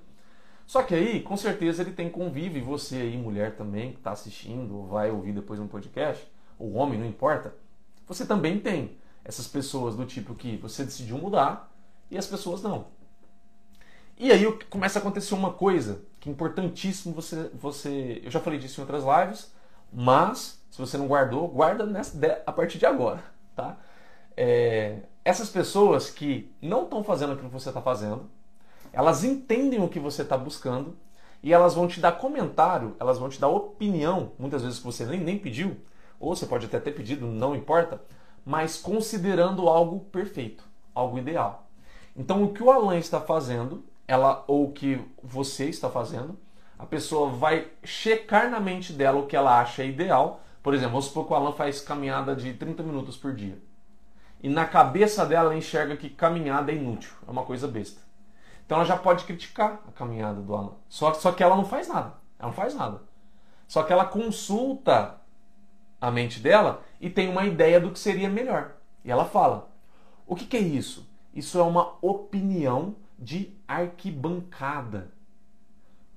[0.66, 4.12] Só que aí, com certeza, ele tem convívio, e você aí, mulher também, que está
[4.12, 6.26] assistindo, ou vai ouvir depois um podcast,
[6.58, 7.54] ou homem, não importa,
[8.06, 11.72] você também tem essas pessoas do tipo que você decidiu mudar
[12.10, 12.86] e as pessoas não.
[14.18, 18.22] E aí começa a acontecer uma coisa que é importantíssimo você, você.
[18.22, 19.52] Eu já falei disso em outras lives,
[19.92, 23.24] mas se você não guardou, guarda nessa, a partir de agora,
[23.56, 23.76] tá?
[24.36, 28.30] É, essas pessoas que não estão fazendo aquilo que você está fazendo,
[28.92, 30.96] elas entendem o que você está buscando
[31.42, 35.04] e elas vão te dar comentário, elas vão te dar opinião, muitas vezes que você
[35.04, 35.76] nem, nem pediu,
[36.20, 38.00] ou você pode até ter pedido, não importa,
[38.44, 40.62] mas considerando algo perfeito,
[40.94, 41.66] algo ideal.
[42.16, 46.38] Então o que o Alan está fazendo, ela ou o que você está fazendo,
[46.78, 50.40] a pessoa vai checar na mente dela o que ela acha ideal.
[50.62, 53.58] Por exemplo, vamos supor que o Alan faz caminhada de 30 minutos por dia.
[54.42, 58.00] E na cabeça dela ela enxerga que caminhada é inútil, é uma coisa besta.
[58.66, 60.74] Então ela já pode criticar a caminhada do Alan.
[60.88, 62.14] Só, só que ela não faz nada.
[62.38, 63.02] Ela não faz nada.
[63.68, 65.20] Só que ela consulta
[66.00, 68.72] a mente dela e tem uma ideia do que seria melhor.
[69.04, 69.70] E ela fala:
[70.26, 71.08] o que, que é isso?
[71.32, 75.12] Isso é uma opinião de arquibancada.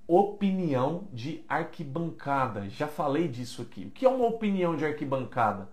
[0.08, 2.70] Opinião de arquibancada.
[2.70, 3.86] Já falei disso aqui.
[3.86, 5.68] O que é uma opinião de arquibancada?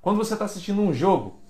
[0.00, 1.40] Quando você está assistindo um jogo,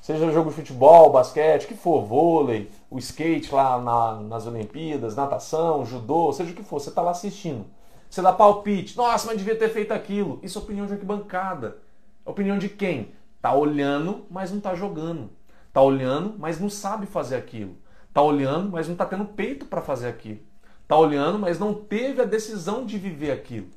[0.00, 5.84] Seja jogo de futebol, basquete, que for, vôlei, o skate lá na, nas Olimpíadas, natação,
[5.84, 7.66] judô, seja o que for, você está lá assistindo.
[8.08, 10.38] Você dá palpite, nossa, mas devia ter feito aquilo.
[10.42, 11.78] Isso é opinião de arquibancada.
[12.24, 13.12] É opinião de quem?
[13.42, 15.30] Tá olhando, mas não tá jogando.
[15.72, 17.76] Tá olhando, mas não sabe fazer aquilo.
[18.12, 20.40] Tá olhando, mas não tá tendo peito para fazer aquilo.
[20.86, 23.68] Tá olhando, mas não teve a decisão de viver aquilo.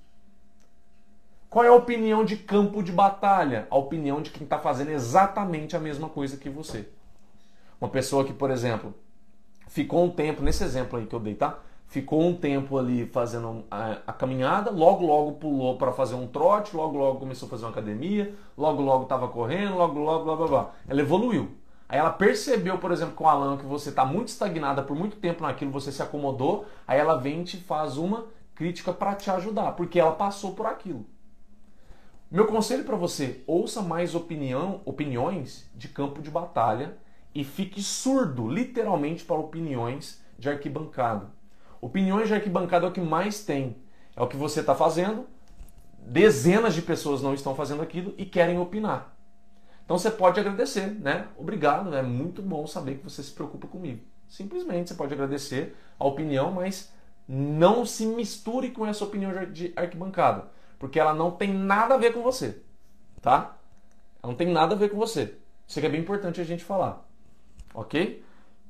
[1.50, 3.67] Qual é a opinião de campo de batalha?
[3.70, 6.88] A opinião de quem está fazendo exatamente a mesma coisa que você.
[7.80, 8.94] Uma pessoa que, por exemplo,
[9.67, 11.60] ficou um tempo, nesse exemplo aí que eu dei, tá?
[11.88, 16.74] Ficou um tempo ali fazendo a, a caminhada, logo logo pulou para fazer um trote,
[16.74, 20.48] logo logo começou a fazer uma academia, logo logo estava correndo, logo logo blá blá
[20.48, 20.72] blá.
[20.88, 21.52] Ela evoluiu.
[21.91, 25.17] Aí ela percebeu, por exemplo, com o Alan que você está muito estagnada por muito
[25.17, 29.30] tempo naquilo, você se acomodou, aí ela vem e te faz uma crítica para te
[29.30, 31.06] ajudar, porque ela passou por aquilo.
[32.32, 36.97] Meu conselho para você: ouça mais opinião, opiniões de campo de batalha
[37.36, 41.30] e fique surdo, literalmente, para opiniões de arquibancada.
[41.82, 43.75] Opiniões de arquibancada é o que mais tem.
[44.15, 45.27] É o que você está fazendo,
[45.99, 49.13] dezenas de pessoas não estão fazendo aquilo e querem opinar.
[49.91, 51.27] Então você pode agradecer, né?
[51.38, 53.99] Obrigado, é muito bom saber que você se preocupa comigo.
[54.25, 56.93] Simplesmente você pode agradecer a opinião, mas
[57.27, 60.47] não se misture com essa opinião de arquibancada
[60.80, 62.62] porque ela não tem nada a ver com você,
[63.21, 63.58] tá?
[64.23, 65.36] Ela não tem nada a ver com você.
[65.67, 67.06] Isso aqui é bem importante a gente falar,
[67.73, 68.23] ok?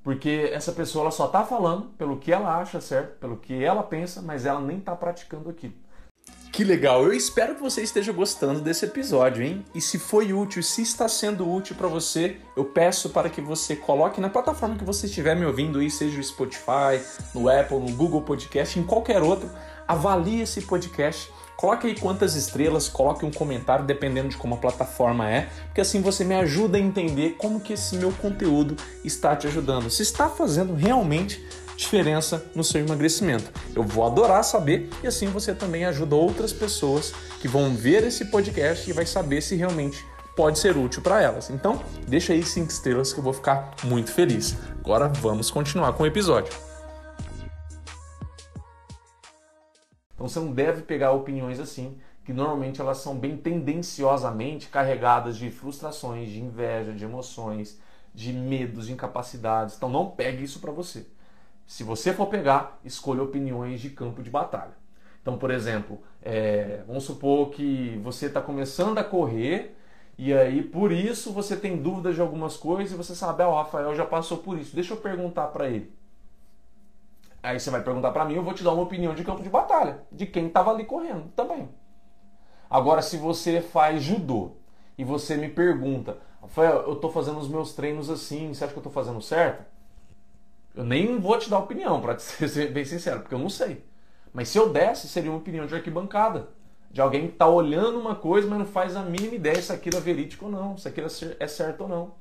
[0.04, 3.84] Porque essa pessoa ela só está falando pelo que ela acha certo, pelo que ela
[3.84, 5.76] pensa, mas ela nem está praticando aquilo.
[6.52, 7.06] Que legal!
[7.06, 9.66] Eu espero que você esteja gostando desse episódio, hein?
[9.74, 13.74] E se foi útil, se está sendo útil para você, eu peço para que você
[13.74, 17.00] coloque na plataforma que você estiver me ouvindo aí, seja o Spotify,
[17.34, 19.50] no Apple, no Google Podcast, em qualquer outro,
[19.88, 25.30] avalie esse podcast Coloque aí quantas estrelas, coloque um comentário dependendo de como a plataforma
[25.30, 29.46] é, porque assim você me ajuda a entender como que esse meu conteúdo está te
[29.46, 31.40] ajudando, se está fazendo realmente
[31.82, 33.52] diferença no seu emagrecimento.
[33.76, 38.26] Eu vou adorar saber e assim você também ajuda outras pessoas que vão ver esse
[38.26, 41.50] podcast e vai saber se realmente pode ser útil para elas.
[41.50, 44.56] Então, deixa aí cinco estrelas que eu vou ficar muito feliz.
[44.80, 46.54] Agora vamos continuar com o episódio.
[50.14, 55.50] Então você não deve pegar opiniões assim, que normalmente elas são bem tendenciosamente carregadas de
[55.50, 57.80] frustrações, de inveja, de emoções,
[58.14, 59.76] de medos, de incapacidades.
[59.76, 61.08] Então não pegue isso para você.
[61.72, 64.74] Se você for pegar, escolha opiniões de campo de batalha.
[65.22, 69.74] Então, por exemplo, é, vamos supor que você está começando a correr
[70.18, 73.56] e aí por isso você tem dúvidas de algumas coisas e você sabe, ah, o
[73.56, 74.76] Rafael já passou por isso.
[74.76, 75.94] Deixa eu perguntar para ele.
[77.42, 79.50] Aí você vai perguntar para mim, eu vou te dar uma opinião de campo de
[79.50, 81.70] batalha, de quem estava ali correndo também.
[82.70, 84.58] Agora, se você faz judô
[84.98, 88.78] e você me pergunta, Rafael, eu estou fazendo os meus treinos assim, você acha que
[88.78, 89.71] eu estou fazendo certo?
[90.76, 93.84] Eu nem vou te dar opinião, para ser bem sincero, porque eu não sei.
[94.34, 96.50] Mas se eu desse, seria uma opinião de arquibancada.
[96.90, 99.98] De alguém que está olhando uma coisa, mas não faz a mínima ideia se aquilo
[99.98, 101.08] é verídico ou não, se aquilo
[101.40, 102.14] é certo ou não.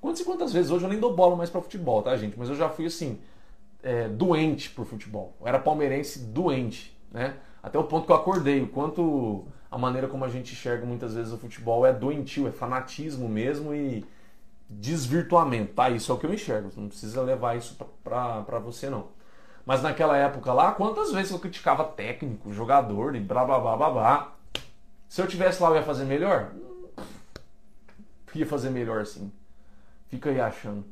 [0.00, 2.36] Quantas e quantas vezes hoje eu nem dou bola mais para futebol, tá, gente?
[2.38, 3.20] Mas eu já fui assim,
[3.82, 5.36] é, doente por futebol.
[5.40, 7.36] Eu era palmeirense doente, né?
[7.62, 11.14] Até o ponto que eu acordei, o quanto a maneira como a gente enxerga muitas
[11.14, 14.04] vezes o futebol é doentio, é fanatismo mesmo e
[14.70, 15.90] desvirtuamento, tá?
[15.90, 19.08] Isso é o que eu enxergo, não precisa levar isso para você não.
[19.66, 23.90] Mas naquela época lá, quantas vezes eu criticava técnico, jogador e blá blá blá blá
[23.90, 24.36] blá.
[25.08, 26.52] Se eu tivesse lá, eu ia fazer melhor?
[28.32, 29.32] Ia fazer melhor sim.
[30.06, 30.84] Fica aí achando.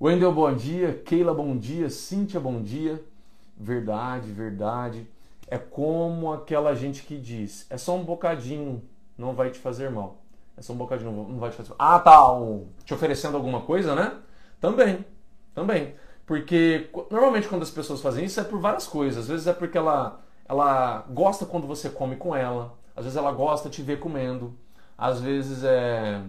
[0.00, 0.94] Wendel, bom dia.
[1.04, 1.90] Keila, bom dia.
[1.90, 3.04] Cíntia, bom dia.
[3.54, 5.06] Verdade, verdade.
[5.46, 8.82] É como aquela gente que diz: é só um bocadinho,
[9.16, 10.22] não vai te fazer mal.
[10.60, 11.72] É só um bocadinho, não vai te fazer.
[11.78, 12.32] Ah, tá.
[12.32, 14.12] Um, te oferecendo alguma coisa, né?
[14.60, 15.04] Também,
[15.54, 15.94] também.
[16.26, 19.24] Porque normalmente quando as pessoas fazem isso é por várias coisas.
[19.24, 22.78] Às vezes é porque ela, ela gosta quando você come com ela.
[22.94, 24.54] Às vezes ela gosta de te ver comendo.
[24.96, 26.22] Às vezes é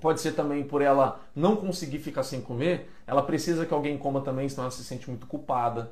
[0.00, 4.20] Pode ser também por ela não conseguir ficar sem comer, ela precisa que alguém coma
[4.20, 5.90] também, senão ela se sente muito culpada.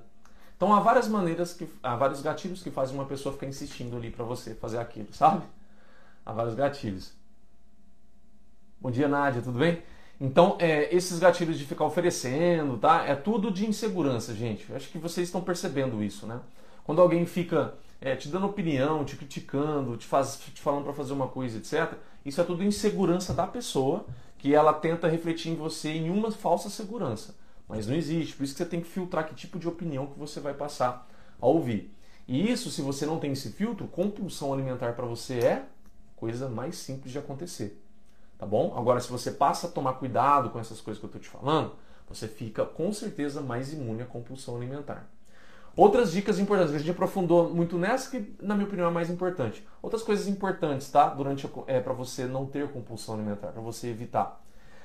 [0.56, 4.10] Então há várias maneiras, que, há vários gatilhos que fazem uma pessoa ficar insistindo ali
[4.10, 5.42] para você fazer aquilo, sabe?
[6.24, 7.12] Há vários gatilhos.
[8.84, 9.82] Bom dia, Nádia, tudo bem?
[10.20, 13.02] Então, é, esses gatilhos de ficar oferecendo, tá?
[13.06, 14.70] É tudo de insegurança, gente.
[14.74, 16.38] Acho que vocês estão percebendo isso, né?
[16.84, 21.14] Quando alguém fica é, te dando opinião, te criticando, te, faz, te falando para fazer
[21.14, 24.04] uma coisa, etc., isso é tudo insegurança da pessoa
[24.36, 27.34] que ela tenta refletir em você em uma falsa segurança.
[27.66, 28.36] Mas não existe.
[28.36, 31.08] Por isso que você tem que filtrar que tipo de opinião que você vai passar
[31.40, 31.90] a ouvir.
[32.28, 35.64] E isso, se você não tem esse filtro, compulsão alimentar para você é
[36.14, 37.80] coisa mais simples de acontecer.
[38.38, 38.74] Tá bom?
[38.76, 41.72] Agora, se você passa a tomar cuidado com essas coisas que eu estou te falando,
[42.08, 45.08] você fica com certeza mais imune à compulsão alimentar.
[45.76, 49.66] Outras dicas importantes, a gente aprofundou muito nessa, que na minha opinião é mais importante.
[49.82, 51.08] Outras coisas importantes, tá?
[51.08, 54.40] Durante é para você não ter compulsão alimentar, para você evitar.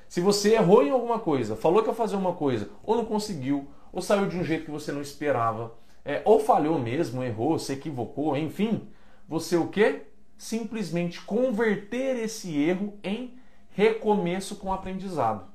[0.08, 3.68] Se você errou em alguma coisa, falou que ia fazer uma coisa, ou não conseguiu,
[3.92, 5.72] ou saiu de um jeito que você não esperava,
[6.04, 8.88] é, ou falhou mesmo, errou, se equivocou, enfim,
[9.28, 10.06] você o quê?
[10.36, 13.38] Simplesmente converter esse erro em
[13.80, 15.46] recomeço com aprendizado.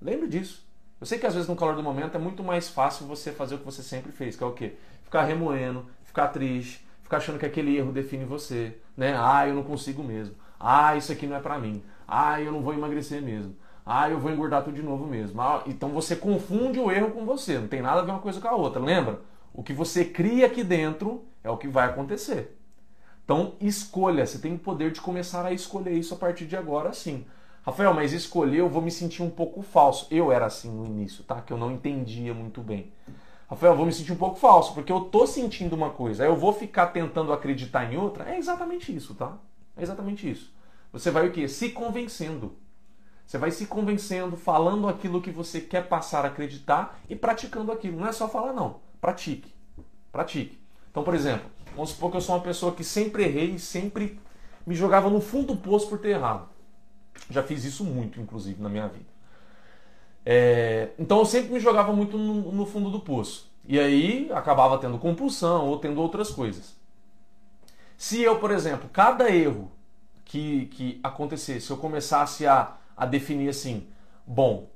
[0.00, 0.62] Lembre disso.
[1.00, 3.54] Eu sei que às vezes no calor do momento é muito mais fácil você fazer
[3.54, 4.74] o que você sempre fez, que é o quê?
[5.02, 9.14] Ficar remoendo, ficar triste, ficar achando que aquele erro define você, né?
[9.16, 10.34] Ah, eu não consigo mesmo.
[10.60, 11.82] Ah, isso aqui não é para mim.
[12.06, 13.56] Ah, eu não vou emagrecer mesmo.
[13.86, 15.40] Ah, eu vou engordar tudo de novo mesmo.
[15.40, 17.58] Ah, então você confunde o erro com você.
[17.58, 18.82] Não tem nada a ver uma coisa com a outra.
[18.82, 19.20] Lembra?
[19.54, 22.54] O que você cria aqui dentro é o que vai acontecer.
[23.24, 24.26] Então escolha.
[24.26, 27.24] Você tem o poder de começar a escolher isso a partir de agora, sim.
[27.66, 30.06] Rafael, mas escolher eu vou me sentir um pouco falso.
[30.08, 31.40] Eu era assim no início, tá?
[31.40, 32.92] Que eu não entendia muito bem.
[33.50, 36.36] Rafael, eu vou me sentir um pouco falso, porque eu tô sentindo uma coisa, eu
[36.36, 38.30] vou ficar tentando acreditar em outra.
[38.30, 39.36] É exatamente isso, tá?
[39.76, 40.54] É exatamente isso.
[40.92, 41.48] Você vai o quê?
[41.48, 42.56] Se convencendo.
[43.26, 47.98] Você vai se convencendo, falando aquilo que você quer passar a acreditar e praticando aquilo.
[47.98, 48.76] Não é só falar, não.
[49.00, 49.52] Pratique.
[50.12, 50.56] Pratique.
[50.88, 54.20] Então, por exemplo, vamos supor que eu sou uma pessoa que sempre errei e sempre
[54.64, 56.55] me jogava no fundo do poço por ter errado.
[57.30, 59.16] Já fiz isso muito, inclusive, na minha vida.
[60.24, 63.50] É, então eu sempre me jogava muito no, no fundo do poço.
[63.64, 66.76] E aí acabava tendo compulsão ou tendo outras coisas.
[67.96, 69.70] Se eu, por exemplo, cada erro
[70.24, 73.86] que, que acontecesse, eu começasse a a definir assim:
[74.26, 74.70] bom,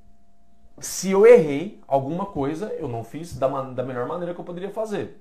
[0.78, 4.70] se eu errei alguma coisa, eu não fiz da, da melhor maneira que eu poderia
[4.70, 5.20] fazer.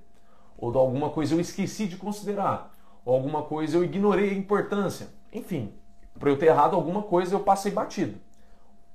[0.58, 2.76] Ou alguma coisa eu esqueci de considerar.
[3.04, 5.08] Ou alguma coisa eu ignorei a importância.
[5.32, 5.72] Enfim,
[6.20, 8.20] para eu ter errado alguma coisa, eu passei batido.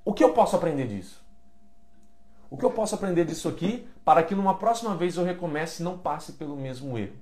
[0.06, 1.26] O que eu posso aprender disso?
[2.50, 5.84] O que eu posso aprender disso aqui para que numa próxima vez eu recomece e
[5.84, 7.16] não passe pelo mesmo erro?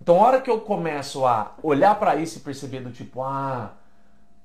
[0.00, 3.72] Então, a hora que eu começo a olhar para isso e perceber do tipo, ah,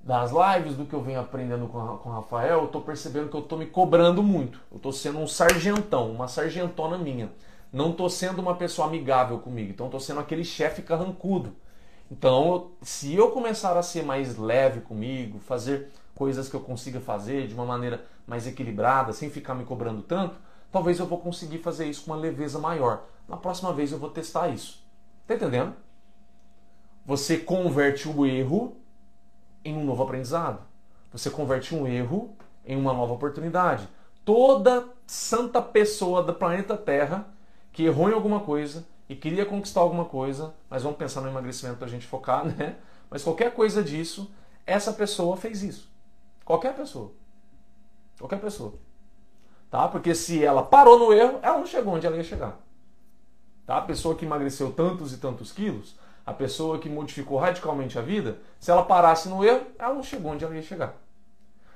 [0.01, 3.36] das lives, do que eu venho aprendendo com, com o Rafael, eu estou percebendo que
[3.36, 4.59] eu estou me cobrando muito.
[4.72, 7.30] Eu estou sendo um sargentão, uma sargentona minha.
[7.72, 9.72] Não estou sendo uma pessoa amigável comigo.
[9.72, 11.55] Então estou sendo aquele chefe carrancudo.
[12.11, 17.47] Então, se eu começar a ser mais leve comigo, fazer coisas que eu consiga fazer
[17.47, 20.35] de uma maneira mais equilibrada, sem ficar me cobrando tanto,
[20.71, 23.05] talvez eu vou conseguir fazer isso com uma leveza maior.
[23.27, 24.83] Na próxima vez eu vou testar isso.
[25.25, 25.73] Tá entendendo?
[27.05, 28.77] Você converte o erro
[29.63, 30.61] em um novo aprendizado.
[31.11, 32.35] Você converte um erro
[32.65, 33.87] em uma nova oportunidade.
[34.23, 37.27] Toda santa pessoa do planeta Terra
[37.71, 41.78] que errou em alguma coisa e queria conquistar alguma coisa, mas vamos pensar no emagrecimento
[41.78, 42.78] para a gente focar, né?
[43.11, 44.32] Mas qualquer coisa disso,
[44.66, 45.88] essa pessoa fez isso.
[46.43, 47.11] Qualquer pessoa.
[48.18, 48.74] Qualquer pessoa.
[49.70, 49.88] Tá?
[49.88, 52.59] Porque se ela parou no erro, ela não chegou onde ela ia chegar.
[53.68, 53.78] Tá?
[53.78, 55.95] A pessoa que emagreceu tantos e tantos quilos,
[56.26, 60.32] a pessoa que modificou radicalmente a vida, se ela parasse no erro, ela não chegou
[60.32, 60.95] onde ela ia chegar.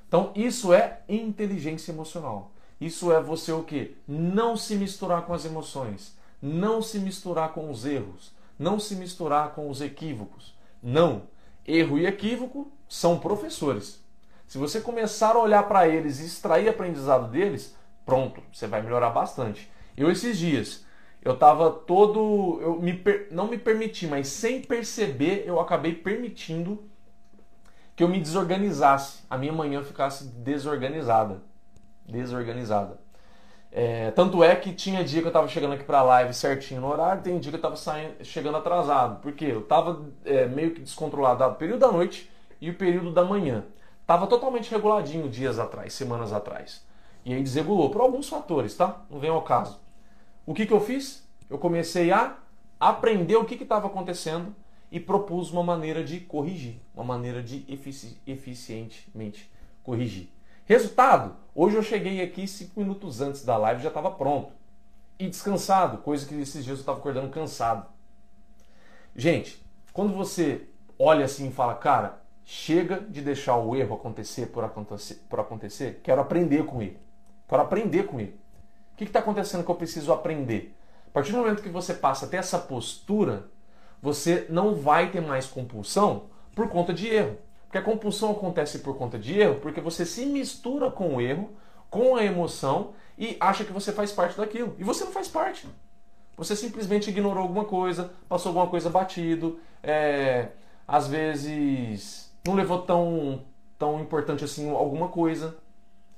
[0.08, 2.52] Então, isso é inteligência emocional.
[2.82, 3.96] Isso é você o que?
[4.08, 9.54] Não se misturar com as emoções, não se misturar com os erros, não se misturar
[9.54, 10.56] com os equívocos.
[10.82, 11.24] Não.
[11.66, 14.04] Erro e equívoco são professores.
[14.48, 17.76] Se você começar a olhar para eles e extrair aprendizado deles,
[18.06, 19.70] pronto, você vai melhorar bastante.
[19.96, 20.86] Eu esses dias
[21.28, 22.60] eu estava todo.
[22.62, 26.90] Eu me, não me permiti, mas sem perceber, eu acabei permitindo
[27.96, 29.24] que eu me desorganizasse.
[29.30, 31.42] A minha manhã ficasse desorganizada.
[32.08, 32.98] Desorganizada.
[33.72, 36.82] É, tanto é que tinha dia que eu estava chegando aqui para a live certinho
[36.82, 39.22] no horário, tem dia que eu estava saindo, chegando atrasado.
[39.22, 43.24] Porque eu estava é, meio que descontrolado o período da noite e o período da
[43.24, 43.64] manhã.
[44.06, 46.86] Tava totalmente reguladinho dias atrás, semanas atrás.
[47.26, 49.02] E aí desregulou por alguns fatores, tá?
[49.10, 49.80] Não vem ao caso.
[50.46, 51.28] O que, que eu fiz?
[51.50, 52.38] Eu comecei a
[52.80, 54.56] aprender o que estava acontecendo
[54.90, 59.52] e propus uma maneira de corrigir, uma maneira de efici eficientemente
[59.84, 60.30] corrigir.
[60.66, 64.54] Resultado: hoje eu cheguei aqui cinco minutos antes da live já estava pronto
[65.18, 67.88] e descansado, coisa que esses dias eu estava acordando cansado.
[69.16, 70.68] Gente, quando você
[71.00, 76.00] olha assim e fala, cara, chega de deixar o erro acontecer por acontecer, por acontecer
[76.04, 77.00] quero aprender com ele.
[77.50, 78.40] Quero aprender com ele.
[78.94, 80.76] O que está acontecendo que eu preciso aprender?
[81.08, 83.50] A partir do momento que você passa a ter essa postura,
[84.02, 87.38] você não vai ter mais compulsão por conta de erro.
[87.78, 91.50] A compulsão acontece por conta de erro, porque você se mistura com o erro,
[91.90, 94.76] com a emoção e acha que você faz parte daquilo.
[94.78, 95.68] E você não faz parte.
[96.36, 100.50] Você simplesmente ignorou alguma coisa, passou alguma coisa batido, é,
[100.88, 103.42] às vezes não levou tão
[103.78, 105.58] tão importante assim alguma coisa.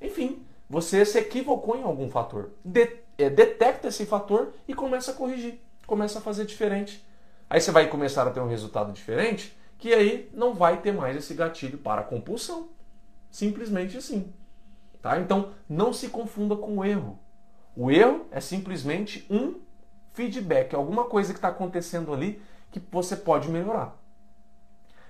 [0.01, 2.51] Enfim, você se equivocou em algum fator.
[2.63, 7.05] De, é, detecta esse fator e começa a corrigir, começa a fazer diferente.
[7.49, 11.15] Aí você vai começar a ter um resultado diferente, que aí não vai ter mais
[11.15, 12.69] esse gatilho para compulsão.
[13.31, 14.31] Simplesmente assim.
[15.01, 15.17] Tá?
[15.19, 17.17] Então, não se confunda com o erro.
[17.75, 19.55] O erro é simplesmente um
[20.11, 23.97] feedback, alguma coisa que está acontecendo ali que você pode melhorar.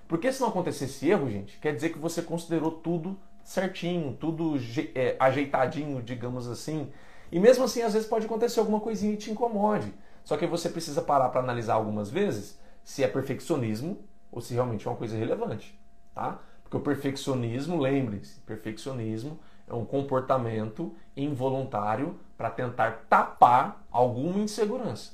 [0.07, 4.55] Porque se não acontecer esse erro, gente, quer dizer que você considerou tudo certinho, tudo
[4.93, 6.91] é, ajeitadinho, digamos assim.
[7.31, 9.91] E mesmo assim, às vezes pode acontecer alguma coisinha que te incomode.
[10.23, 13.97] Só que você precisa parar para analisar algumas vezes se é perfeccionismo
[14.31, 15.79] ou se realmente é uma coisa relevante,
[16.13, 16.39] tá?
[16.63, 25.13] Porque o perfeccionismo, lembre-se, perfeccionismo é um comportamento involuntário para tentar tapar alguma insegurança.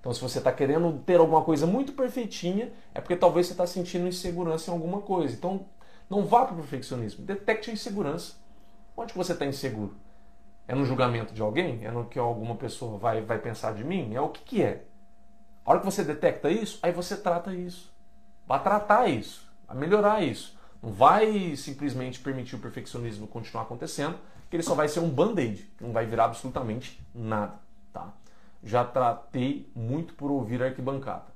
[0.00, 3.66] Então, se você está querendo ter alguma coisa muito perfeitinha, é porque talvez você está
[3.66, 5.34] sentindo insegurança em alguma coisa.
[5.34, 5.66] Então,
[6.10, 7.24] não vá para o perfeccionismo.
[7.24, 8.34] Detecte a insegurança.
[8.96, 9.96] Onde que você está inseguro?
[10.68, 11.84] É no julgamento de alguém?
[11.84, 14.14] É no que alguma pessoa vai, vai pensar de mim?
[14.14, 14.84] É o que, que é?
[15.64, 17.92] A hora que você detecta isso, aí você trata isso.
[18.46, 20.58] Vai tratar isso, vai melhorar isso.
[20.82, 24.18] Não vai simplesmente permitir o perfeccionismo continuar acontecendo,
[24.50, 27.54] que ele só vai ser um band-aid, não vai virar absolutamente nada.
[27.92, 28.12] Tá?
[28.62, 31.32] Já tratei muito por ouvir arquibancada.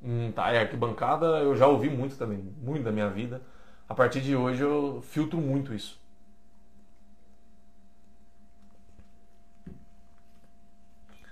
[0.00, 3.42] Hum, tá, é, arquibancada eu já ouvi muito também, muito da minha vida.
[3.88, 6.00] A partir de hoje eu filtro muito isso.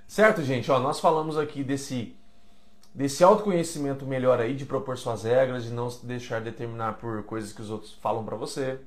[0.08, 0.70] Certo, gente?
[0.70, 2.16] Ó, nós falamos aqui desse
[2.94, 7.52] desse autoconhecimento melhor aí, de propor suas regras, de não se deixar determinar por coisas
[7.52, 8.80] que os outros falam para você.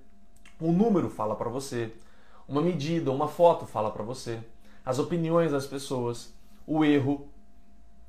[0.61, 1.91] Um número fala para você,
[2.47, 4.39] uma medida, uma foto fala para você,
[4.85, 6.33] as opiniões das pessoas,
[6.65, 7.27] o erro.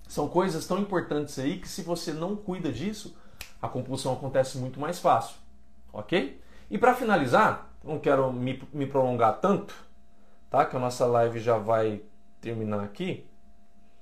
[0.07, 3.17] São coisas tão importantes aí que se você não cuida disso,
[3.61, 5.37] a compulsão acontece muito mais fácil.
[5.93, 6.41] Ok?
[6.71, 9.75] E para finalizar, não quero me, me prolongar tanto,
[10.51, 10.65] tá?
[10.65, 12.03] Que a nossa live já vai
[12.41, 13.27] terminar aqui.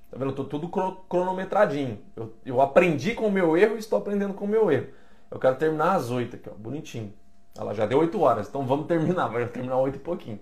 [0.09, 0.31] Tá vendo?
[0.31, 0.69] Eu tô tudo
[1.09, 1.99] cronometradinho.
[2.15, 4.87] Eu, eu aprendi com o meu erro e estou aprendendo com o meu erro.
[5.29, 7.13] Eu quero terminar às 8 aqui, ó, bonitinho.
[7.57, 9.27] Ela já deu 8 horas, então vamos terminar.
[9.31, 10.39] Vai terminar 8 e pouquinho.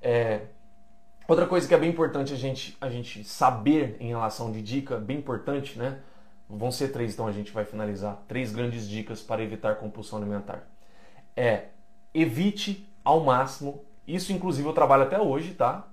[0.00, 0.42] É...
[1.26, 4.98] Outra coisa que é bem importante a gente, a gente saber em relação de dica,
[4.98, 6.00] bem importante, né?
[6.48, 8.22] Vão ser três, então a gente vai finalizar.
[8.28, 10.68] Três grandes dicas para evitar compulsão alimentar.
[11.34, 11.68] É
[12.12, 13.84] evite ao máximo.
[14.06, 15.88] Isso, inclusive, eu trabalho até hoje, tá?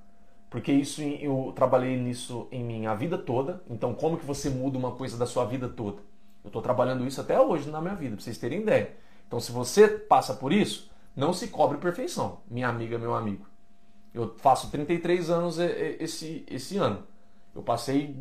[0.52, 3.64] Porque isso eu trabalhei nisso em minha vida toda.
[3.70, 6.00] Então, como que você muda uma coisa da sua vida toda?
[6.44, 8.94] Eu estou trabalhando isso até hoje na minha vida, para vocês terem ideia.
[9.26, 13.46] Então, se você passa por isso, não se cobre perfeição, minha amiga, meu amigo.
[14.14, 17.04] Eu faço 33 anos esse, esse ano.
[17.56, 18.14] Eu passei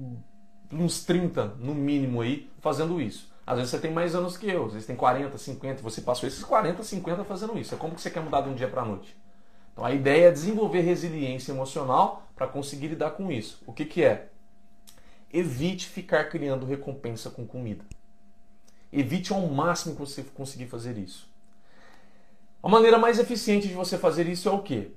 [0.72, 3.28] uns 30, no mínimo, aí, fazendo isso.
[3.44, 6.28] Às vezes você tem mais anos que eu, às vezes tem 40, 50, você passou
[6.28, 7.74] esses 40, 50 fazendo isso.
[7.74, 9.19] É como que você quer mudar de um dia para a noite?
[9.80, 13.62] Então a ideia é desenvolver resiliência emocional para conseguir lidar com isso.
[13.66, 14.28] O que, que é?
[15.32, 17.82] Evite ficar criando recompensa com comida.
[18.92, 21.26] Evite ao máximo que você conseguir fazer isso.
[22.62, 24.90] A maneira mais eficiente de você fazer isso é o quê?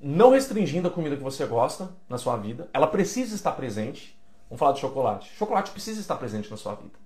[0.00, 2.66] Não restringindo a comida que você gosta na sua vida.
[2.72, 4.18] Ela precisa estar presente.
[4.48, 5.30] Vamos falar de chocolate.
[5.36, 6.98] Chocolate precisa estar presente na sua vida.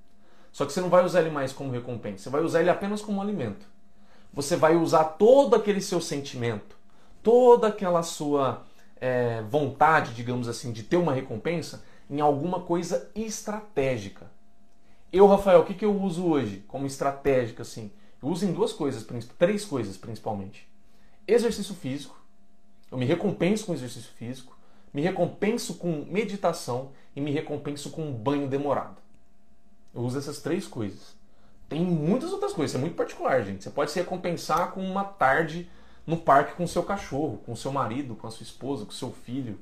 [0.52, 2.22] Só que você não vai usar ele mais como recompensa.
[2.22, 3.66] Você vai usar ele apenas como alimento.
[4.32, 6.76] Você vai usar todo aquele seu sentimento,
[7.24, 8.62] toda aquela sua
[9.00, 14.30] é, vontade, digamos assim, de ter uma recompensa em alguma coisa estratégica.
[15.12, 17.90] Eu, Rafael, o que, que eu uso hoje como estratégica assim?
[18.22, 19.06] Eu uso em duas coisas,
[19.38, 20.68] três coisas principalmente.
[21.26, 22.22] Exercício físico.
[22.92, 24.56] Eu me recompenso com exercício físico,
[24.92, 28.98] me recompenso com meditação e me recompenso com um banho demorado.
[29.94, 31.16] Eu uso essas três coisas.
[31.68, 33.64] Tem muitas outras coisas, é muito particular, gente.
[33.64, 35.68] Você pode se recompensar com uma tarde
[36.06, 39.58] no parque com seu cachorro, com seu marido, com a sua esposa, com seu filho.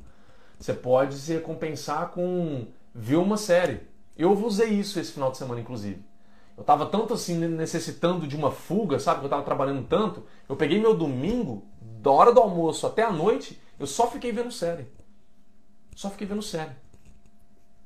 [0.59, 3.81] Você pode se recompensar com ver uma série.
[4.17, 6.03] Eu usei isso esse final de semana, inclusive.
[6.57, 9.21] Eu estava tanto assim necessitando de uma fuga, sabe?
[9.21, 10.25] Eu estava trabalhando tanto.
[10.49, 14.53] Eu peguei meu domingo, da hora do almoço até a noite, eu só fiquei vendo
[14.53, 14.87] série.
[15.95, 16.73] Só fiquei vendo série.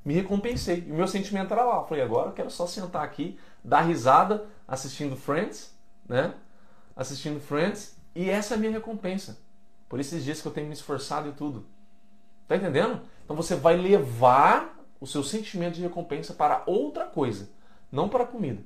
[0.03, 0.85] Me recompensei.
[0.87, 1.77] E o meu sentimento era lá.
[1.77, 5.75] Eu falei, agora eu quero só sentar aqui, dar risada, assistindo Friends,
[6.07, 6.33] né?
[6.95, 9.37] Assistindo Friends e essa é a minha recompensa.
[9.87, 11.67] Por esses dias que eu tenho me esforçado e tudo.
[12.47, 13.01] Tá entendendo?
[13.23, 17.47] Então você vai levar o seu sentimento de recompensa para outra coisa,
[17.91, 18.63] não para a comida.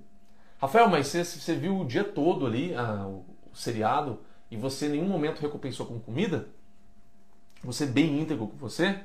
[0.58, 4.86] Rafael, mas você, você viu o dia todo ali ah, o, o seriado e você
[4.86, 6.48] em nenhum momento recompensou com comida?
[7.62, 9.02] Você bem íntegro com você?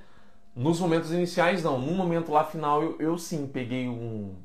[0.54, 1.76] Nos momentos iniciais, não.
[1.76, 4.36] No momento lá final, eu, eu sim peguei um.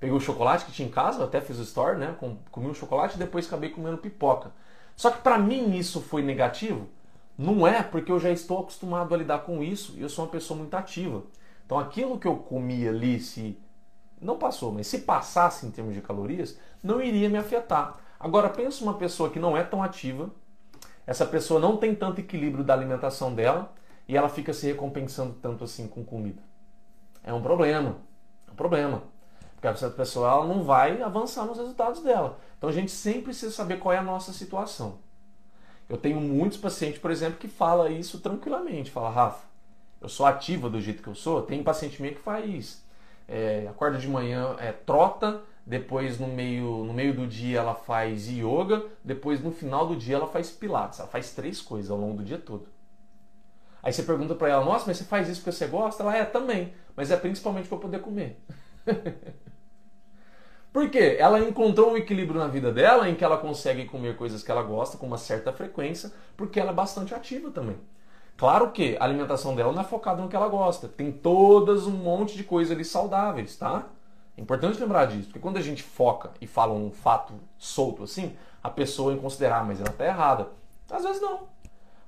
[0.00, 2.16] Peguei o chocolate que tinha em casa, até fiz o store, né?
[2.50, 4.52] Comi um chocolate e depois acabei comendo pipoca.
[4.96, 6.88] Só que para mim isso foi negativo?
[7.38, 10.30] Não é, porque eu já estou acostumado a lidar com isso e eu sou uma
[10.30, 11.22] pessoa muito ativa.
[11.64, 13.58] Então aquilo que eu comi ali, se
[14.20, 17.98] não passou, mas se passasse em termos de calorias, não iria me afetar.
[18.18, 20.30] Agora pensa uma pessoa que não é tão ativa,
[21.06, 23.72] essa pessoa não tem tanto equilíbrio da alimentação dela
[24.08, 26.42] e ela fica se recompensando tanto assim com comida.
[27.22, 27.98] É um problema.
[28.48, 29.02] É um problema.
[29.72, 32.38] Porque essa pessoa não vai avançar nos resultados dela.
[32.56, 34.98] Então a gente sempre precisa saber qual é a nossa situação.
[35.88, 38.90] Eu tenho muitos pacientes, por exemplo, que fala isso tranquilamente.
[38.90, 39.44] Fala, Rafa,
[40.00, 41.42] eu sou ativa do jeito que eu sou.
[41.42, 42.82] Tem paciente meu que faz,
[43.28, 48.28] é, acorda de manhã, é, trota, depois no meio, no meio do dia ela faz
[48.28, 51.00] yoga, depois no final do dia ela faz pilates.
[51.00, 52.68] Ela faz três coisas ao longo do dia todo.
[53.82, 56.02] Aí você pergunta para ela, nossa, mas você faz isso porque você gosta?
[56.02, 58.40] Ela é também, mas é principalmente para poder comer.
[60.76, 61.16] Por quê?
[61.18, 64.62] Ela encontrou um equilíbrio na vida dela em que ela consegue comer coisas que ela
[64.62, 67.78] gosta com uma certa frequência, porque ela é bastante ativa também.
[68.36, 70.86] Claro que a alimentação dela não é focada no que ela gosta.
[70.86, 73.86] Tem todas um monte de coisas ali saudáveis, tá?
[74.36, 78.36] É importante lembrar disso, porque quando a gente foca e fala um fato solto assim,
[78.62, 80.48] a pessoa em considerar, mas ela está errada.
[80.90, 81.48] Às vezes não.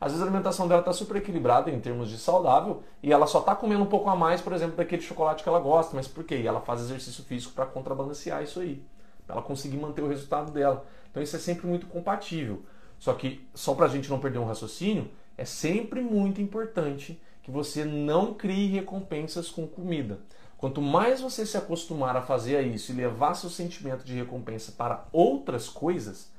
[0.00, 3.40] Às vezes a alimentação dela está super equilibrada em termos de saudável e ela só
[3.40, 5.96] está comendo um pouco a mais, por exemplo, daquele chocolate que ela gosta.
[5.96, 6.36] Mas por quê?
[6.36, 8.82] E ela faz exercício físico para contrabalancear isso aí,
[9.26, 10.86] para ela conseguir manter o resultado dela.
[11.10, 12.62] Então isso é sempre muito compatível.
[12.98, 17.50] Só que, só para a gente não perder um raciocínio, é sempre muito importante que
[17.50, 20.18] você não crie recompensas com comida.
[20.58, 25.06] Quanto mais você se acostumar a fazer isso e levar seu sentimento de recompensa para
[25.12, 26.32] outras coisas,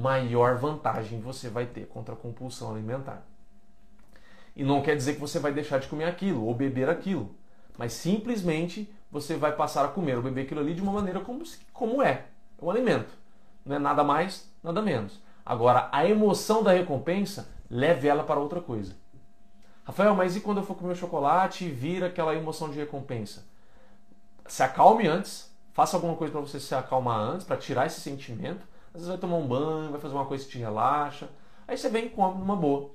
[0.00, 3.22] maior vantagem você vai ter contra a compulsão alimentar.
[4.56, 7.34] E não quer dizer que você vai deixar de comer aquilo ou beber aquilo,
[7.78, 11.42] mas simplesmente você vai passar a comer ou beber aquilo ali de uma maneira como,
[11.72, 12.26] como é,
[12.60, 13.10] é um alimento.
[13.64, 15.20] Não é nada mais, nada menos.
[15.44, 18.94] Agora, a emoção da recompensa, leve ela para outra coisa.
[19.84, 23.44] Rafael, mas e quando eu for comer chocolate e vir aquela emoção de recompensa?
[24.46, 28.69] Se acalme antes, faça alguma coisa para você se acalmar antes, para tirar esse sentimento
[28.92, 31.28] às vezes vai tomar um banho, vai fazer uma coisa que te relaxa.
[31.66, 32.90] Aí você vem e come numa boa.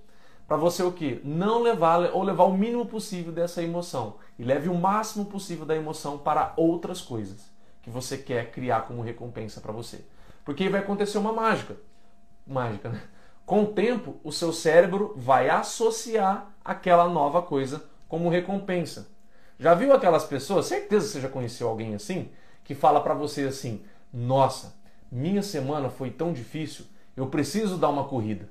[0.48, 1.22] Para você o que?
[1.24, 5.76] Não levar ou levar o mínimo possível dessa emoção e leve o máximo possível da
[5.76, 7.50] emoção para outras coisas
[7.82, 10.06] que você quer criar como recompensa para você.
[10.44, 11.78] Porque vai acontecer uma mágica.
[12.46, 13.02] Mágica, né?
[13.46, 19.08] Com o tempo, o seu cérebro vai associar aquela nova coisa como recompensa.
[19.58, 20.66] Já viu aquelas pessoas?
[20.66, 22.30] Certeza você já conheceu alguém assim
[22.64, 24.75] que fala para você assim: "Nossa,
[25.16, 26.86] minha semana foi tão difícil,
[27.16, 28.50] eu preciso dar uma corrida.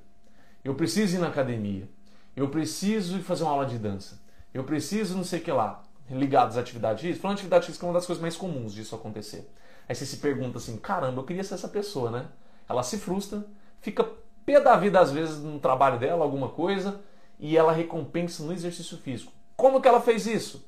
[0.65, 1.87] Eu preciso ir na academia.
[2.35, 4.19] Eu preciso ir fazer uma aula de dança.
[4.53, 5.83] Eu preciso não sei o que lá.
[6.11, 7.21] Ligados às atividades físicas.
[7.21, 9.47] Falando de atividade física é uma das coisas mais comuns disso acontecer.
[9.87, 12.29] Aí você se pergunta assim, caramba, eu queria ser essa pessoa, né?
[12.67, 13.45] Ela se frustra,
[13.83, 14.09] fica
[14.47, 16.99] pé da vida às vezes no trabalho dela, alguma coisa,
[17.39, 19.33] e ela recompensa no exercício físico.
[19.55, 20.67] Como que ela fez isso?